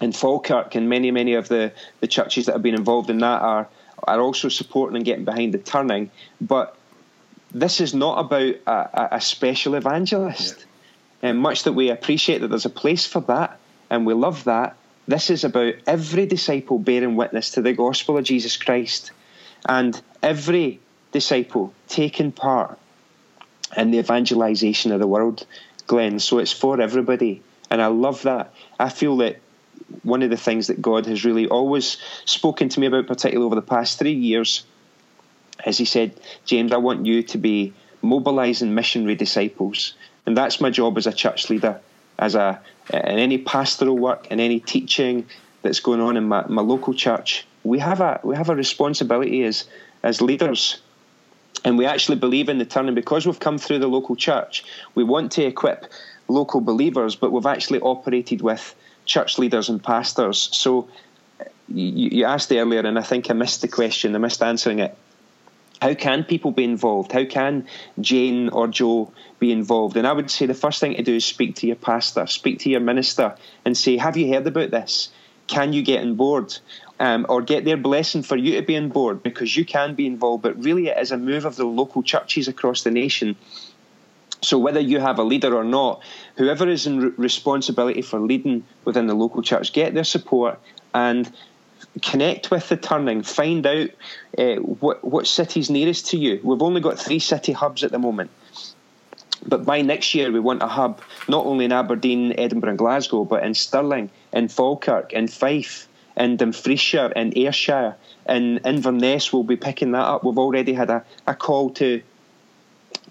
[0.00, 3.42] in Falkirk and many, many of the, the churches that have been involved in that
[3.42, 3.68] are
[4.06, 6.10] are also supporting and getting behind the turning.
[6.40, 6.76] But
[7.50, 10.58] this is not about a, a special evangelist.
[11.22, 11.30] Yeah.
[11.30, 13.58] And much that we appreciate that there's a place for that
[13.90, 14.76] and we love that,
[15.08, 19.12] this is about every disciple bearing witness to the gospel of Jesus Christ
[19.68, 20.80] and every
[21.12, 22.78] disciple taking part
[23.76, 25.46] in the evangelization of the world,
[25.86, 26.18] Glenn.
[26.18, 27.42] So it's for everybody.
[27.70, 28.52] And I love that.
[28.78, 29.40] I feel that
[30.06, 33.56] one of the things that God has really always spoken to me about, particularly over
[33.56, 34.64] the past three years,
[35.66, 39.94] is he said, James, I want you to be mobilising missionary disciples.
[40.24, 41.80] And that's my job as a church leader,
[42.18, 42.60] as a
[42.92, 45.26] in any pastoral work, in any teaching
[45.62, 47.46] that's going on in my, my local church.
[47.64, 49.64] We have a we have a responsibility as
[50.02, 50.80] as leaders.
[51.64, 54.64] And we actually believe in the turning because we've come through the local church.
[54.94, 55.86] We want to equip
[56.28, 58.74] local believers, but we've actually operated with
[59.06, 60.50] church leaders and pastors.
[60.52, 60.88] So
[61.68, 64.96] you, you asked earlier, and I think I missed the question, I missed answering it.
[65.80, 67.12] How can people be involved?
[67.12, 67.66] How can
[68.00, 69.96] Jane or Joe be involved?
[69.96, 72.60] And I would say the first thing to do is speak to your pastor, speak
[72.60, 75.10] to your minister, and say, Have you heard about this?
[75.48, 76.56] Can you get on board?
[76.98, 80.06] Um, or get their blessing for you to be on board because you can be
[80.06, 80.42] involved.
[80.42, 83.36] But really, it is a move of the local churches across the nation.
[84.46, 86.02] So, whether you have a leader or not,
[86.36, 90.60] whoever is in responsibility for leading within the local church, get their support
[90.94, 91.28] and
[92.00, 93.90] connect with the turning, find out
[94.38, 96.40] uh, what what city's nearest to you.
[96.44, 98.30] We've only got three city hubs at the moment,
[99.44, 103.24] but by next year we want a hub not only in Aberdeen, Edinburgh, and Glasgow,
[103.24, 107.96] but in Stirling, in Falkirk, in Fife, in Dumfriesshire, in Ayrshire,
[108.28, 109.32] in Inverness.
[109.32, 110.22] We'll be picking that up.
[110.22, 112.00] We've already had a, a call to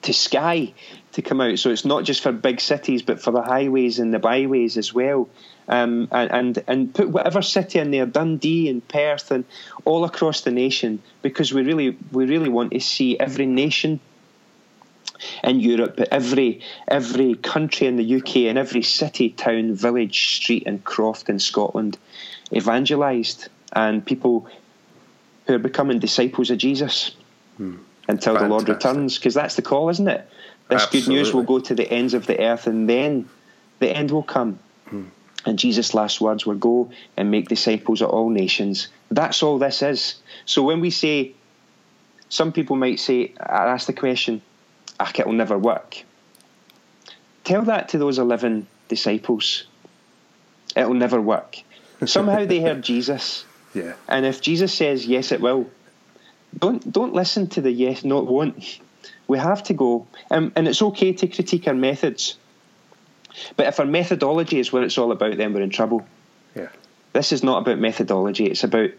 [0.04, 0.74] to Skye
[1.16, 1.60] to come out.
[1.60, 4.94] So it's not just for big cities, but for the highways and the byways as
[4.94, 5.30] well
[5.68, 9.46] um, and, and and put whatever city in there, Dundee and Perth and
[9.84, 14.00] all across the nation, because we really we really want to see every nation
[15.44, 20.84] in Europe, every every country in the UK, and every city, town, village, street, and
[20.84, 21.98] croft in Scotland
[22.52, 24.48] evangelised, and people
[25.48, 27.16] who are becoming disciples of Jesus
[27.58, 27.78] hmm.
[28.08, 28.42] until Fantastic.
[28.42, 30.30] the Lord returns, because that's the call, isn't it?
[30.70, 31.02] This Absolutely.
[31.02, 33.30] good news will go to the ends of the earth, and then
[33.80, 34.60] the end will come.
[34.88, 35.06] Hmm.
[35.46, 38.88] And Jesus' last words were, Go and make disciples of all nations.
[39.12, 40.16] That's all this is.
[40.46, 41.34] So when we say,
[42.30, 44.42] some people might say, I ask the question,
[45.00, 46.04] ah, it'll never work.
[47.44, 49.66] Tell that to those 11 disciples.
[50.76, 51.58] It'll never work.
[52.06, 53.46] Somehow they heard Jesus.
[53.76, 53.94] Yeah.
[54.08, 55.70] And if Jesus says, yes, it will,
[56.58, 58.80] don't, don't listen to the yes, not won't.
[59.28, 60.08] We have to go.
[60.32, 62.38] Um, and it's okay to critique our methods.
[63.56, 66.08] But if our methodology is what it's all about, then we're in trouble.
[66.56, 66.70] Yeah.
[67.14, 68.46] This is not about methodology.
[68.46, 68.92] It's about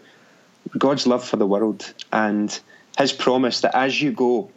[0.76, 2.58] God's love for the world and
[2.98, 4.50] His promise that as you go,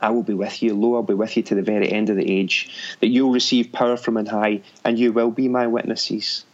[0.00, 0.74] I will be with you.
[0.74, 2.96] Lo, I'll be with you to the very end of the age.
[3.00, 6.44] That you'll receive power from on high, and you will be my witnesses.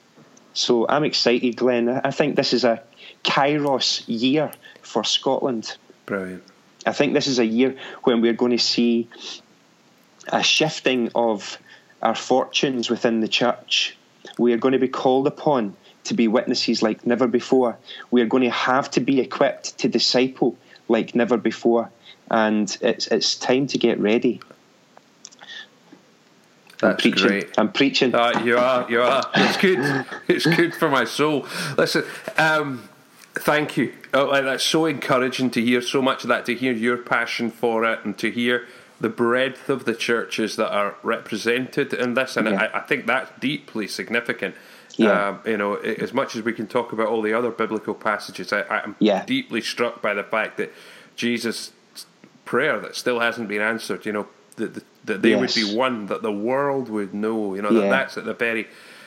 [0.53, 1.88] So I'm excited, Glenn.
[1.88, 2.83] I think this is a
[3.25, 5.77] Kairos year for Scotland.
[6.07, 6.45] Brilliant.
[6.87, 9.09] I think this is a year when we're going to see
[10.29, 11.59] a shifting of
[12.03, 13.97] our fortunes within the church.
[14.38, 17.77] We are going to be called upon to be witnesses like never before.
[18.11, 20.57] We are going to have to be equipped to disciple
[20.88, 21.90] like never before.
[22.31, 24.40] And it's it's time to get ready.
[26.79, 27.29] That's I'm preaching.
[27.29, 27.59] great.
[27.59, 28.14] I'm preaching.
[28.14, 29.31] Uh, you are, you are.
[29.35, 30.07] It's good.
[30.29, 31.47] it's good for my soul.
[31.77, 32.05] Listen,
[32.38, 32.88] um,
[33.35, 33.93] thank you.
[34.12, 37.85] Oh, that's so encouraging to hear so much of that, to hear your passion for
[37.85, 38.66] it, and to hear
[39.01, 42.69] the breadth of the churches that are represented in this, and yeah.
[42.75, 44.55] I, I, think that's deeply significant.
[44.97, 45.29] Yeah.
[45.29, 48.53] Um, you know, as much as we can talk about all the other biblical passages,
[48.53, 49.25] I, am yeah.
[49.25, 50.73] deeply struck by the fact that
[51.16, 51.73] Jesus'
[52.45, 54.05] prayer that still hasn't been answered.
[54.05, 55.40] You know, that that they yes.
[55.40, 57.55] would be one, that the world would know.
[57.55, 58.66] You know, that that's at the very,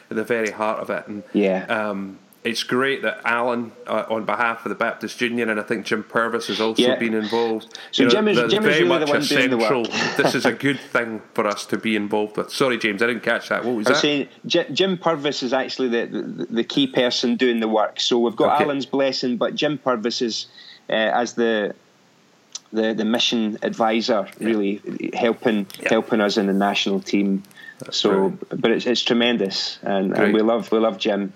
[0.10, 1.08] at the very heart of it.
[1.08, 1.66] And yeah.
[1.66, 5.86] Um, it's great that Alan, uh, on behalf of the Baptist Union, and I think
[5.86, 6.96] Jim Purvis has also yeah.
[6.96, 7.78] been involved.
[7.92, 10.18] So you know, Jim is, Jim very is really much the one doing the work.
[10.18, 12.52] this is a good thing for us to be involved with.
[12.52, 13.64] Sorry, James, I didn't catch that.
[13.64, 14.00] What was I that?
[14.00, 18.02] Saying, Jim Purvis is actually the, the, the, key person doing the work.
[18.02, 18.66] So we've got okay.
[18.66, 20.48] Alan's blessing, but Jim Purvis is
[20.90, 21.74] uh, as the
[22.74, 24.48] the the mission advisor, yeah.
[24.48, 24.82] really
[25.14, 25.90] helping yeah.
[25.90, 27.44] helping us in the national team.
[27.80, 28.62] That's so, brilliant.
[28.62, 31.32] but it's, it's tremendous, and, and we love we love Jim.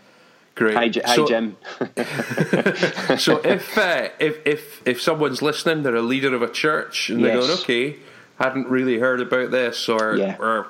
[0.58, 0.74] Great.
[0.74, 1.56] Hi, hi so, Jim.
[3.20, 7.24] so if uh, if if if someone's listening, they're a leader of a church, and
[7.24, 7.98] they're going, okay,
[8.40, 10.36] hadn't really heard about this, or yeah.
[10.40, 10.66] or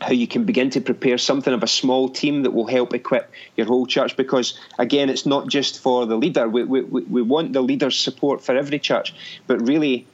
[0.00, 3.30] how you can begin to prepare something of a small team that will help equip
[3.54, 4.16] your whole church.
[4.16, 6.48] Because again, it's not just for the leader.
[6.48, 9.14] We, we, we want the leader's support for every church,
[9.46, 10.06] but really,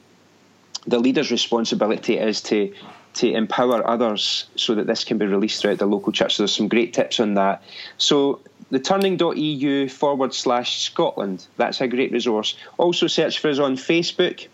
[0.87, 2.73] the leader's responsibility is to
[3.13, 6.35] to empower others so that this can be released throughout the local church.
[6.35, 7.61] So there's some great tips on that.
[7.97, 11.45] So the turning.eu forward slash Scotland.
[11.57, 12.55] That's a great resource.
[12.77, 14.47] Also search for us on Facebook.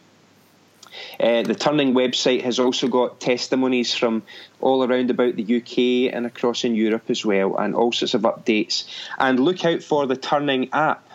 [1.20, 4.24] Uh, the Turning website has also got testimonies from
[4.62, 8.22] all around about the UK and across in Europe as well, and all sorts of
[8.22, 8.86] updates.
[9.20, 11.07] And look out for the Turning app.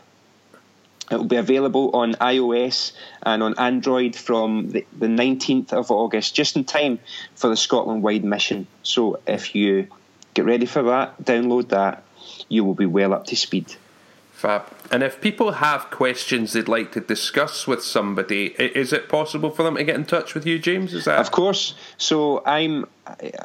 [1.12, 2.92] It will be available on iOS
[3.22, 6.98] and on Android from the, the 19th of August, just in time
[7.34, 8.66] for the Scotland wide mission.
[8.82, 9.88] So if you
[10.34, 12.02] get ready for that, download that,
[12.48, 13.76] you will be well up to speed.
[14.32, 14.64] Fab.
[14.90, 19.62] And if people have questions they'd like to discuss with somebody, is it possible for
[19.62, 20.94] them to get in touch with you, James?
[20.94, 21.74] Is that of course?
[21.96, 22.86] So I'm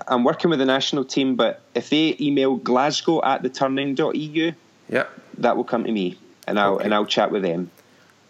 [0.07, 4.53] I'm working with the national team, but if they email Glasgow at theturning.eu,
[4.89, 5.05] yeah,
[5.37, 6.17] that will come to me,
[6.47, 6.85] and I'll okay.
[6.85, 7.69] and I'll chat with them.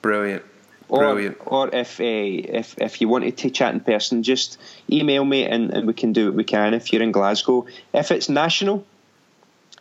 [0.01, 0.43] Brilliant.
[0.89, 1.37] Or, Brilliant.
[1.45, 4.57] or if uh, if if you wanted to chat in person, just
[4.89, 6.73] email me and, and we can do what we can.
[6.73, 8.85] If you're in Glasgow, if it's national,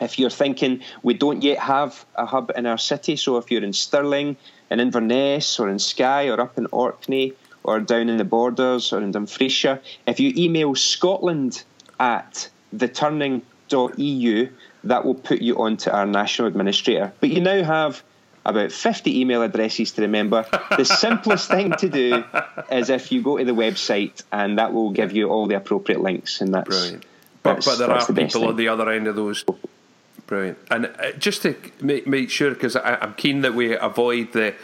[0.00, 3.62] if you're thinking we don't yet have a hub in our city, so if you're
[3.62, 4.36] in Stirling,
[4.70, 9.00] in Inverness, or in Skye, or up in Orkney, or down in the borders, or
[9.00, 11.62] in Dumfriesshire, if you email Scotland
[12.00, 14.48] at theturning.eu,
[14.84, 17.12] that will put you onto our national administrator.
[17.20, 18.02] But you now have
[18.48, 20.46] about 50 email addresses to remember.
[20.76, 22.24] the simplest thing to do
[22.70, 26.00] is if you go to the website, and that will give you all the appropriate
[26.00, 26.68] links, and that's.
[26.68, 27.04] Brilliant.
[27.42, 29.44] But, but there are the people on the other end of those
[30.26, 30.58] Brilliant.
[30.70, 34.54] And uh, just to make, make sure, because I'm keen that we avoid the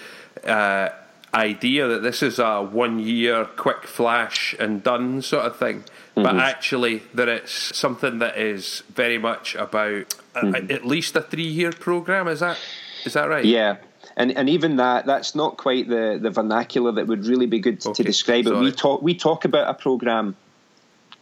[0.44, 0.88] uh,
[1.32, 6.22] idea that this is a one year quick flash and done sort of thing, mm-hmm.
[6.22, 10.54] but actually that it's something that is very much about mm-hmm.
[10.54, 12.26] a, at least a three year program.
[12.26, 12.58] Is that
[13.04, 13.44] is that right?
[13.44, 13.76] Yeah.
[14.16, 17.84] And, and even that that's not quite the, the vernacular that would really be good
[17.84, 17.94] okay.
[17.94, 18.54] to describe it.
[18.54, 20.36] We talk we talk about a program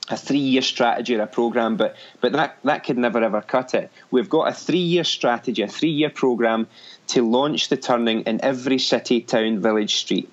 [0.08, 3.92] a three-year strategy or a program, but but that that could never ever cut it.
[4.10, 6.66] We've got a three-year strategy, a three-year program
[7.08, 10.28] to launch the turning in every city, town, village, street.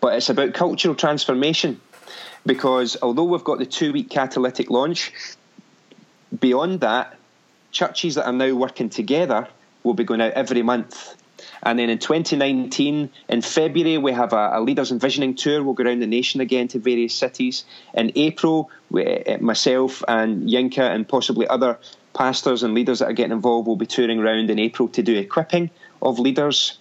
[0.00, 1.80] But it's about cultural transformation,
[2.46, 5.12] because although we've got the two-week catalytic launch,
[6.40, 7.18] beyond that,
[7.72, 9.48] churches that are now working together
[9.86, 11.16] will be going out every month
[11.62, 15.62] and then in 2019, in February, we have a, a Leaders Envisioning Tour.
[15.62, 17.64] We'll go around the nation again to various cities.
[17.94, 21.78] In April, we, eh, myself and Yinka and possibly other
[22.14, 25.16] pastors and leaders that are getting involved will be touring around in April to do
[25.16, 25.70] equipping
[26.00, 26.78] of leaders.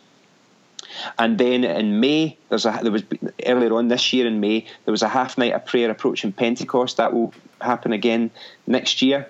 [1.20, 3.04] And then in May, there's a, there was
[3.46, 6.98] earlier on this year in May, there was a half night of prayer approaching Pentecost.
[6.98, 8.32] That will happen again
[8.68, 9.28] next year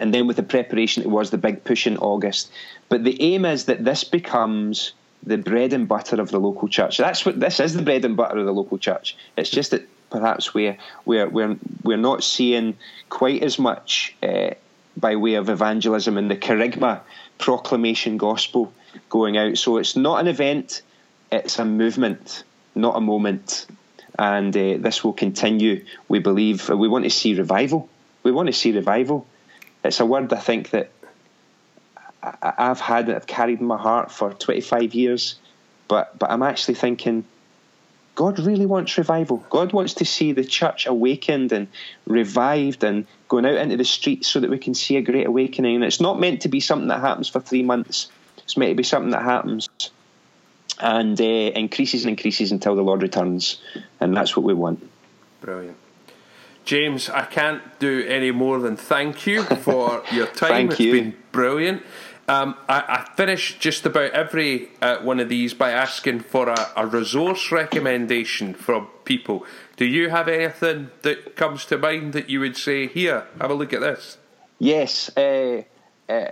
[0.00, 2.50] and then with the preparation towards the big push in August.
[2.88, 4.92] But the aim is that this becomes
[5.22, 6.96] the bread and butter of the local church.
[6.96, 9.16] That's what this is the bread and butter of the local church.
[9.36, 12.76] It's just that perhaps we're we're we're, we're not seeing
[13.10, 14.50] quite as much uh,
[14.96, 17.00] by way of evangelism and the kerygma
[17.38, 18.72] proclamation gospel
[19.10, 19.58] going out.
[19.58, 20.80] So it's not an event;
[21.30, 22.44] it's a movement,
[22.74, 23.66] not a moment.
[24.18, 25.84] And uh, this will continue.
[26.08, 27.88] We believe we want to see revival.
[28.22, 29.26] We want to see revival
[29.84, 30.90] it's a word I think that
[32.22, 35.36] I've had that I've carried in my heart for 25 years,
[35.88, 37.24] but but I'm actually thinking,
[38.14, 39.38] God really wants revival.
[39.48, 41.68] God wants to see the church awakened and
[42.06, 45.76] revived and going out into the streets so that we can see a great awakening.
[45.76, 48.10] And it's not meant to be something that happens for three months.
[48.38, 49.68] It's meant to be something that happens
[50.78, 53.60] and uh, increases and increases until the Lord returns,
[54.00, 54.88] and that's what we want.
[55.40, 55.76] Brilliant.
[56.70, 60.50] James, I can't do any more than thank you for your time.
[60.50, 60.92] thank it's you.
[60.92, 61.82] been brilliant.
[62.28, 66.70] Um, I, I, finish just about every uh, one of these by asking for a,
[66.76, 69.44] a, resource recommendation from people.
[69.78, 73.54] Do you have anything that comes to mind that you would say, here, have a
[73.54, 74.18] look at this?
[74.60, 75.10] Yes.
[75.16, 75.64] Uh,
[76.08, 76.30] uh,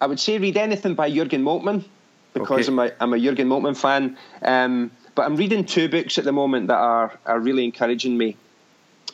[0.00, 1.84] I would say read anything by Jurgen Moltmann
[2.32, 2.72] because okay.
[2.72, 4.16] I'm, a, I'm a Jurgen Moltmann fan.
[4.40, 8.38] Um, but I'm reading two books at the moment that are, are really encouraging me.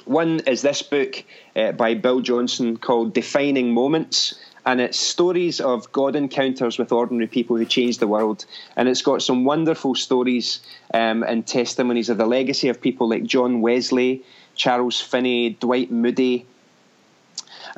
[0.05, 1.25] One is this book
[1.55, 4.35] uh, by Bill Johnson called Defining Moments
[4.67, 8.45] and it's stories of God encounters with ordinary people who changed the world.
[8.77, 10.61] And it's got some wonderful stories
[10.93, 14.23] um, and testimonies of the legacy of people like John Wesley,
[14.55, 16.47] Charles Finney, Dwight Moody,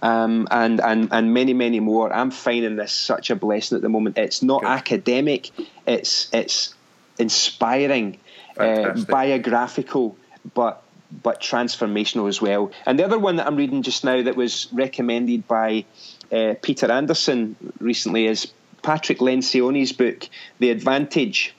[0.02, 2.12] um, and and and many many more.
[2.12, 4.18] I'm finding this such a blessing at the moment.
[4.18, 4.68] It's not Good.
[4.68, 5.50] academic.
[5.86, 6.74] It's it's
[7.18, 8.18] inspiring,
[8.56, 10.16] uh, biographical,
[10.54, 10.82] but
[11.22, 12.72] but transformational as well.
[12.86, 15.84] And the other one that I'm reading just now that was recommended by
[16.30, 18.50] uh, Peter Anderson recently is
[18.82, 21.54] Patrick Lencioni's book, The Advantage,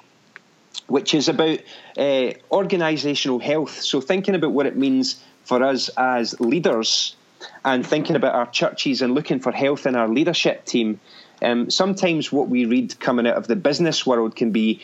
[0.87, 1.59] which is about
[1.97, 3.81] uh, organisational health.
[3.81, 7.15] So, thinking about what it means for us as leaders
[7.63, 10.99] and thinking about our churches and looking for health in our leadership team.
[11.41, 14.81] Um, sometimes what we read coming out of the business world can be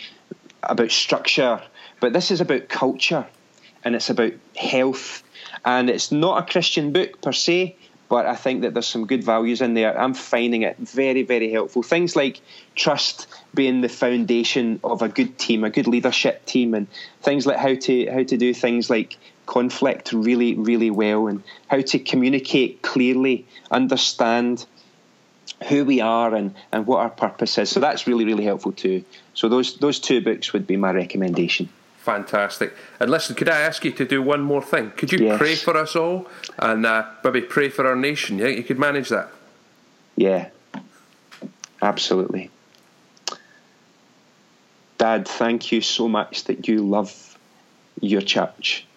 [0.64, 1.62] about structure,
[2.02, 3.26] but this is about culture
[3.84, 5.24] and it's about health.
[5.66, 7.76] And it's not a Christian book per se,
[8.10, 9.98] but I think that there's some good values in there.
[9.98, 11.84] I'm finding it very, very helpful.
[11.84, 12.42] Things like
[12.76, 16.88] trust being the foundation of a good team, a good leadership team, and
[17.22, 21.82] things like how to how to do things like conflict really, really well, and how
[21.82, 24.66] to communicate clearly, understand
[25.68, 27.70] who we are and, and what our purpose is.
[27.70, 29.04] So that's really, really helpful too.
[29.34, 31.70] So those those two books would be my recommendation.
[32.10, 32.74] Fantastic.
[33.00, 34.90] And listen, could I ask you to do one more thing?
[34.98, 35.38] Could you yes.
[35.38, 38.40] pray for us all and uh, maybe pray for our nation?
[38.40, 39.30] Yeah, you could manage that.
[40.16, 40.50] Yeah,
[41.84, 42.50] absolutely.
[44.98, 47.38] Dad, thank you so much that you love
[48.02, 48.88] your church.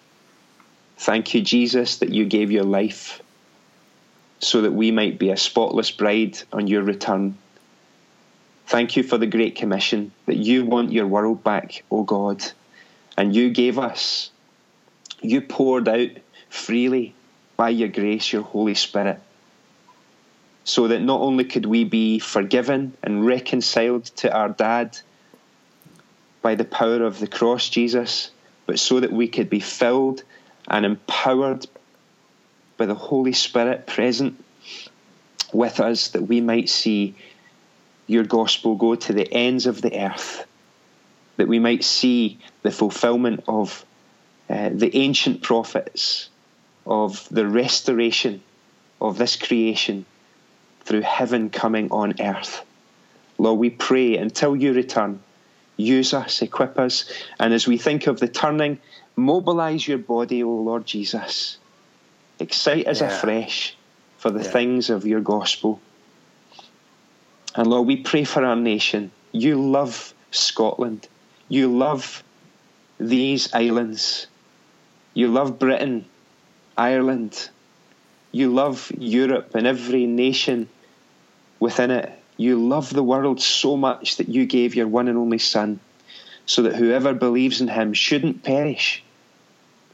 [0.97, 3.21] Thank you, Jesus, that you gave your life
[4.39, 7.37] so that we might be a spotless bride on your return.
[8.65, 12.43] Thank you for the Great Commission that you want your world back, O oh God
[13.17, 14.31] and you gave us.
[15.21, 16.09] You poured out
[16.49, 17.15] freely
[17.55, 19.19] by your grace your Holy Spirit,
[20.63, 24.97] so that not only could we be forgiven and reconciled to our dad
[26.41, 28.31] by the power of the cross, Jesus,
[28.65, 30.23] but so that we could be filled
[30.67, 31.65] and empowered
[32.77, 34.43] by the Holy Spirit present
[35.53, 37.15] with us, that we might see
[38.07, 40.45] your gospel go to the ends of the earth
[41.37, 43.85] that we might see the fulfillment of
[44.49, 46.29] uh, the ancient prophets,
[46.85, 48.41] of the restoration
[48.99, 50.05] of this creation
[50.81, 52.65] through heaven coming on earth.
[53.37, 55.21] Lord, we pray until you return,
[55.77, 57.05] use us, equip us,
[57.39, 58.79] and as we think of the turning,
[59.15, 61.57] mobilize your body, O Lord Jesus.
[62.39, 63.07] Excite us yeah.
[63.07, 63.75] afresh
[64.17, 64.49] for the yeah.
[64.49, 65.79] things of your gospel.
[67.55, 69.11] And Lord, we pray for our nation.
[69.31, 71.07] You love Scotland.
[71.49, 72.23] You love
[72.99, 74.27] these islands.
[75.13, 76.05] You love Britain,
[76.77, 77.49] Ireland.
[78.31, 80.69] You love Europe and every nation
[81.59, 82.11] within it.
[82.37, 85.79] You love the world so much that you gave your one and only Son
[86.45, 89.03] so that whoever believes in him shouldn't perish.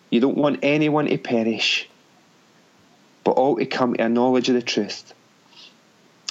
[0.09, 1.87] You don't want anyone to perish,
[3.23, 5.13] but all to come to a knowledge of the truth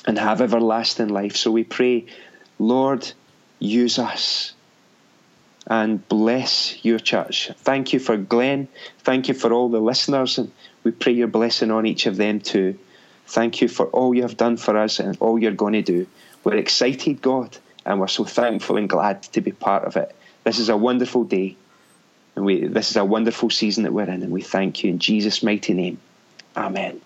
[0.06, 1.36] and have everlasting life.
[1.36, 2.06] So we pray,
[2.58, 3.12] Lord,
[3.60, 4.54] use us
[5.68, 7.50] and bless your church.
[7.58, 8.68] Thank you for Glenn.
[9.00, 10.50] Thank you for all the listeners, and
[10.82, 12.78] we pray your blessing on each of them too.
[13.26, 16.06] Thank you for all you have done for us and all you're going to do.
[16.42, 20.16] We're excited, God, and we're so thankful and glad to be part of it.
[20.44, 21.56] This is a wonderful day,
[22.34, 24.98] and we, this is a wonderful season that we're in, and we thank you in
[24.98, 26.00] Jesus' mighty name.
[26.56, 27.02] Amen.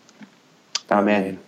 [0.89, 1.23] Amen.
[1.23, 1.39] Amen.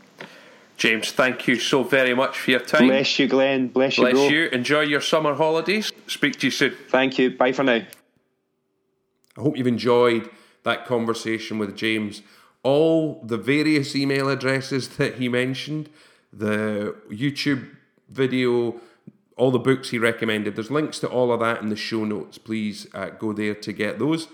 [0.77, 2.89] James, thank you so very much for your time.
[2.89, 3.69] Bless you, Glenn.
[3.69, 4.29] Bless you, Bless bro.
[4.29, 4.49] you.
[4.49, 5.93] Enjoy your summer holidays.
[6.09, 6.75] Speak to you soon.
[6.89, 7.31] Thank you.
[7.31, 7.83] Bye for now.
[9.37, 10.31] I hope you've enjoyed
[10.65, 12.23] that conversation with James.
[12.63, 15.91] All the various email addresses that he mentioned,
[16.33, 17.69] the YouTube
[18.09, 18.81] video,
[19.37, 22.39] all the books he recommended, there's links to all of that in the show notes.
[22.39, 24.29] Please uh, go there to get those.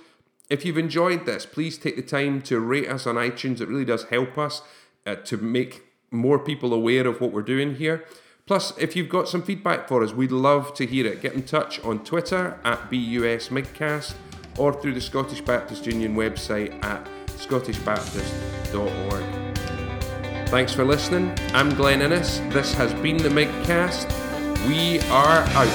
[0.49, 3.61] If you've enjoyed this, please take the time to rate us on iTunes.
[3.61, 4.63] It really does help us
[5.07, 8.05] uh, to make more people aware of what we're doing here.
[8.47, 11.23] Plus, if you've got some feedback for us, we'd love to hear it.
[11.23, 14.15] Get in touch on Twitter at BUSMIGcast
[14.59, 19.25] or through the Scottish Baptist Union website at scottishbaptist.org.
[20.49, 21.33] Thanks for listening.
[21.55, 22.41] I'm Glenn Innes.
[22.53, 24.09] This has been the MIGcast.
[24.67, 25.69] We are out.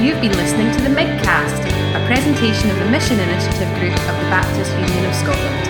[0.00, 1.66] You've been listening to the MIGcast,
[1.96, 5.69] a presentation of the Mission Initiative Group of the Baptist Union of Scotland.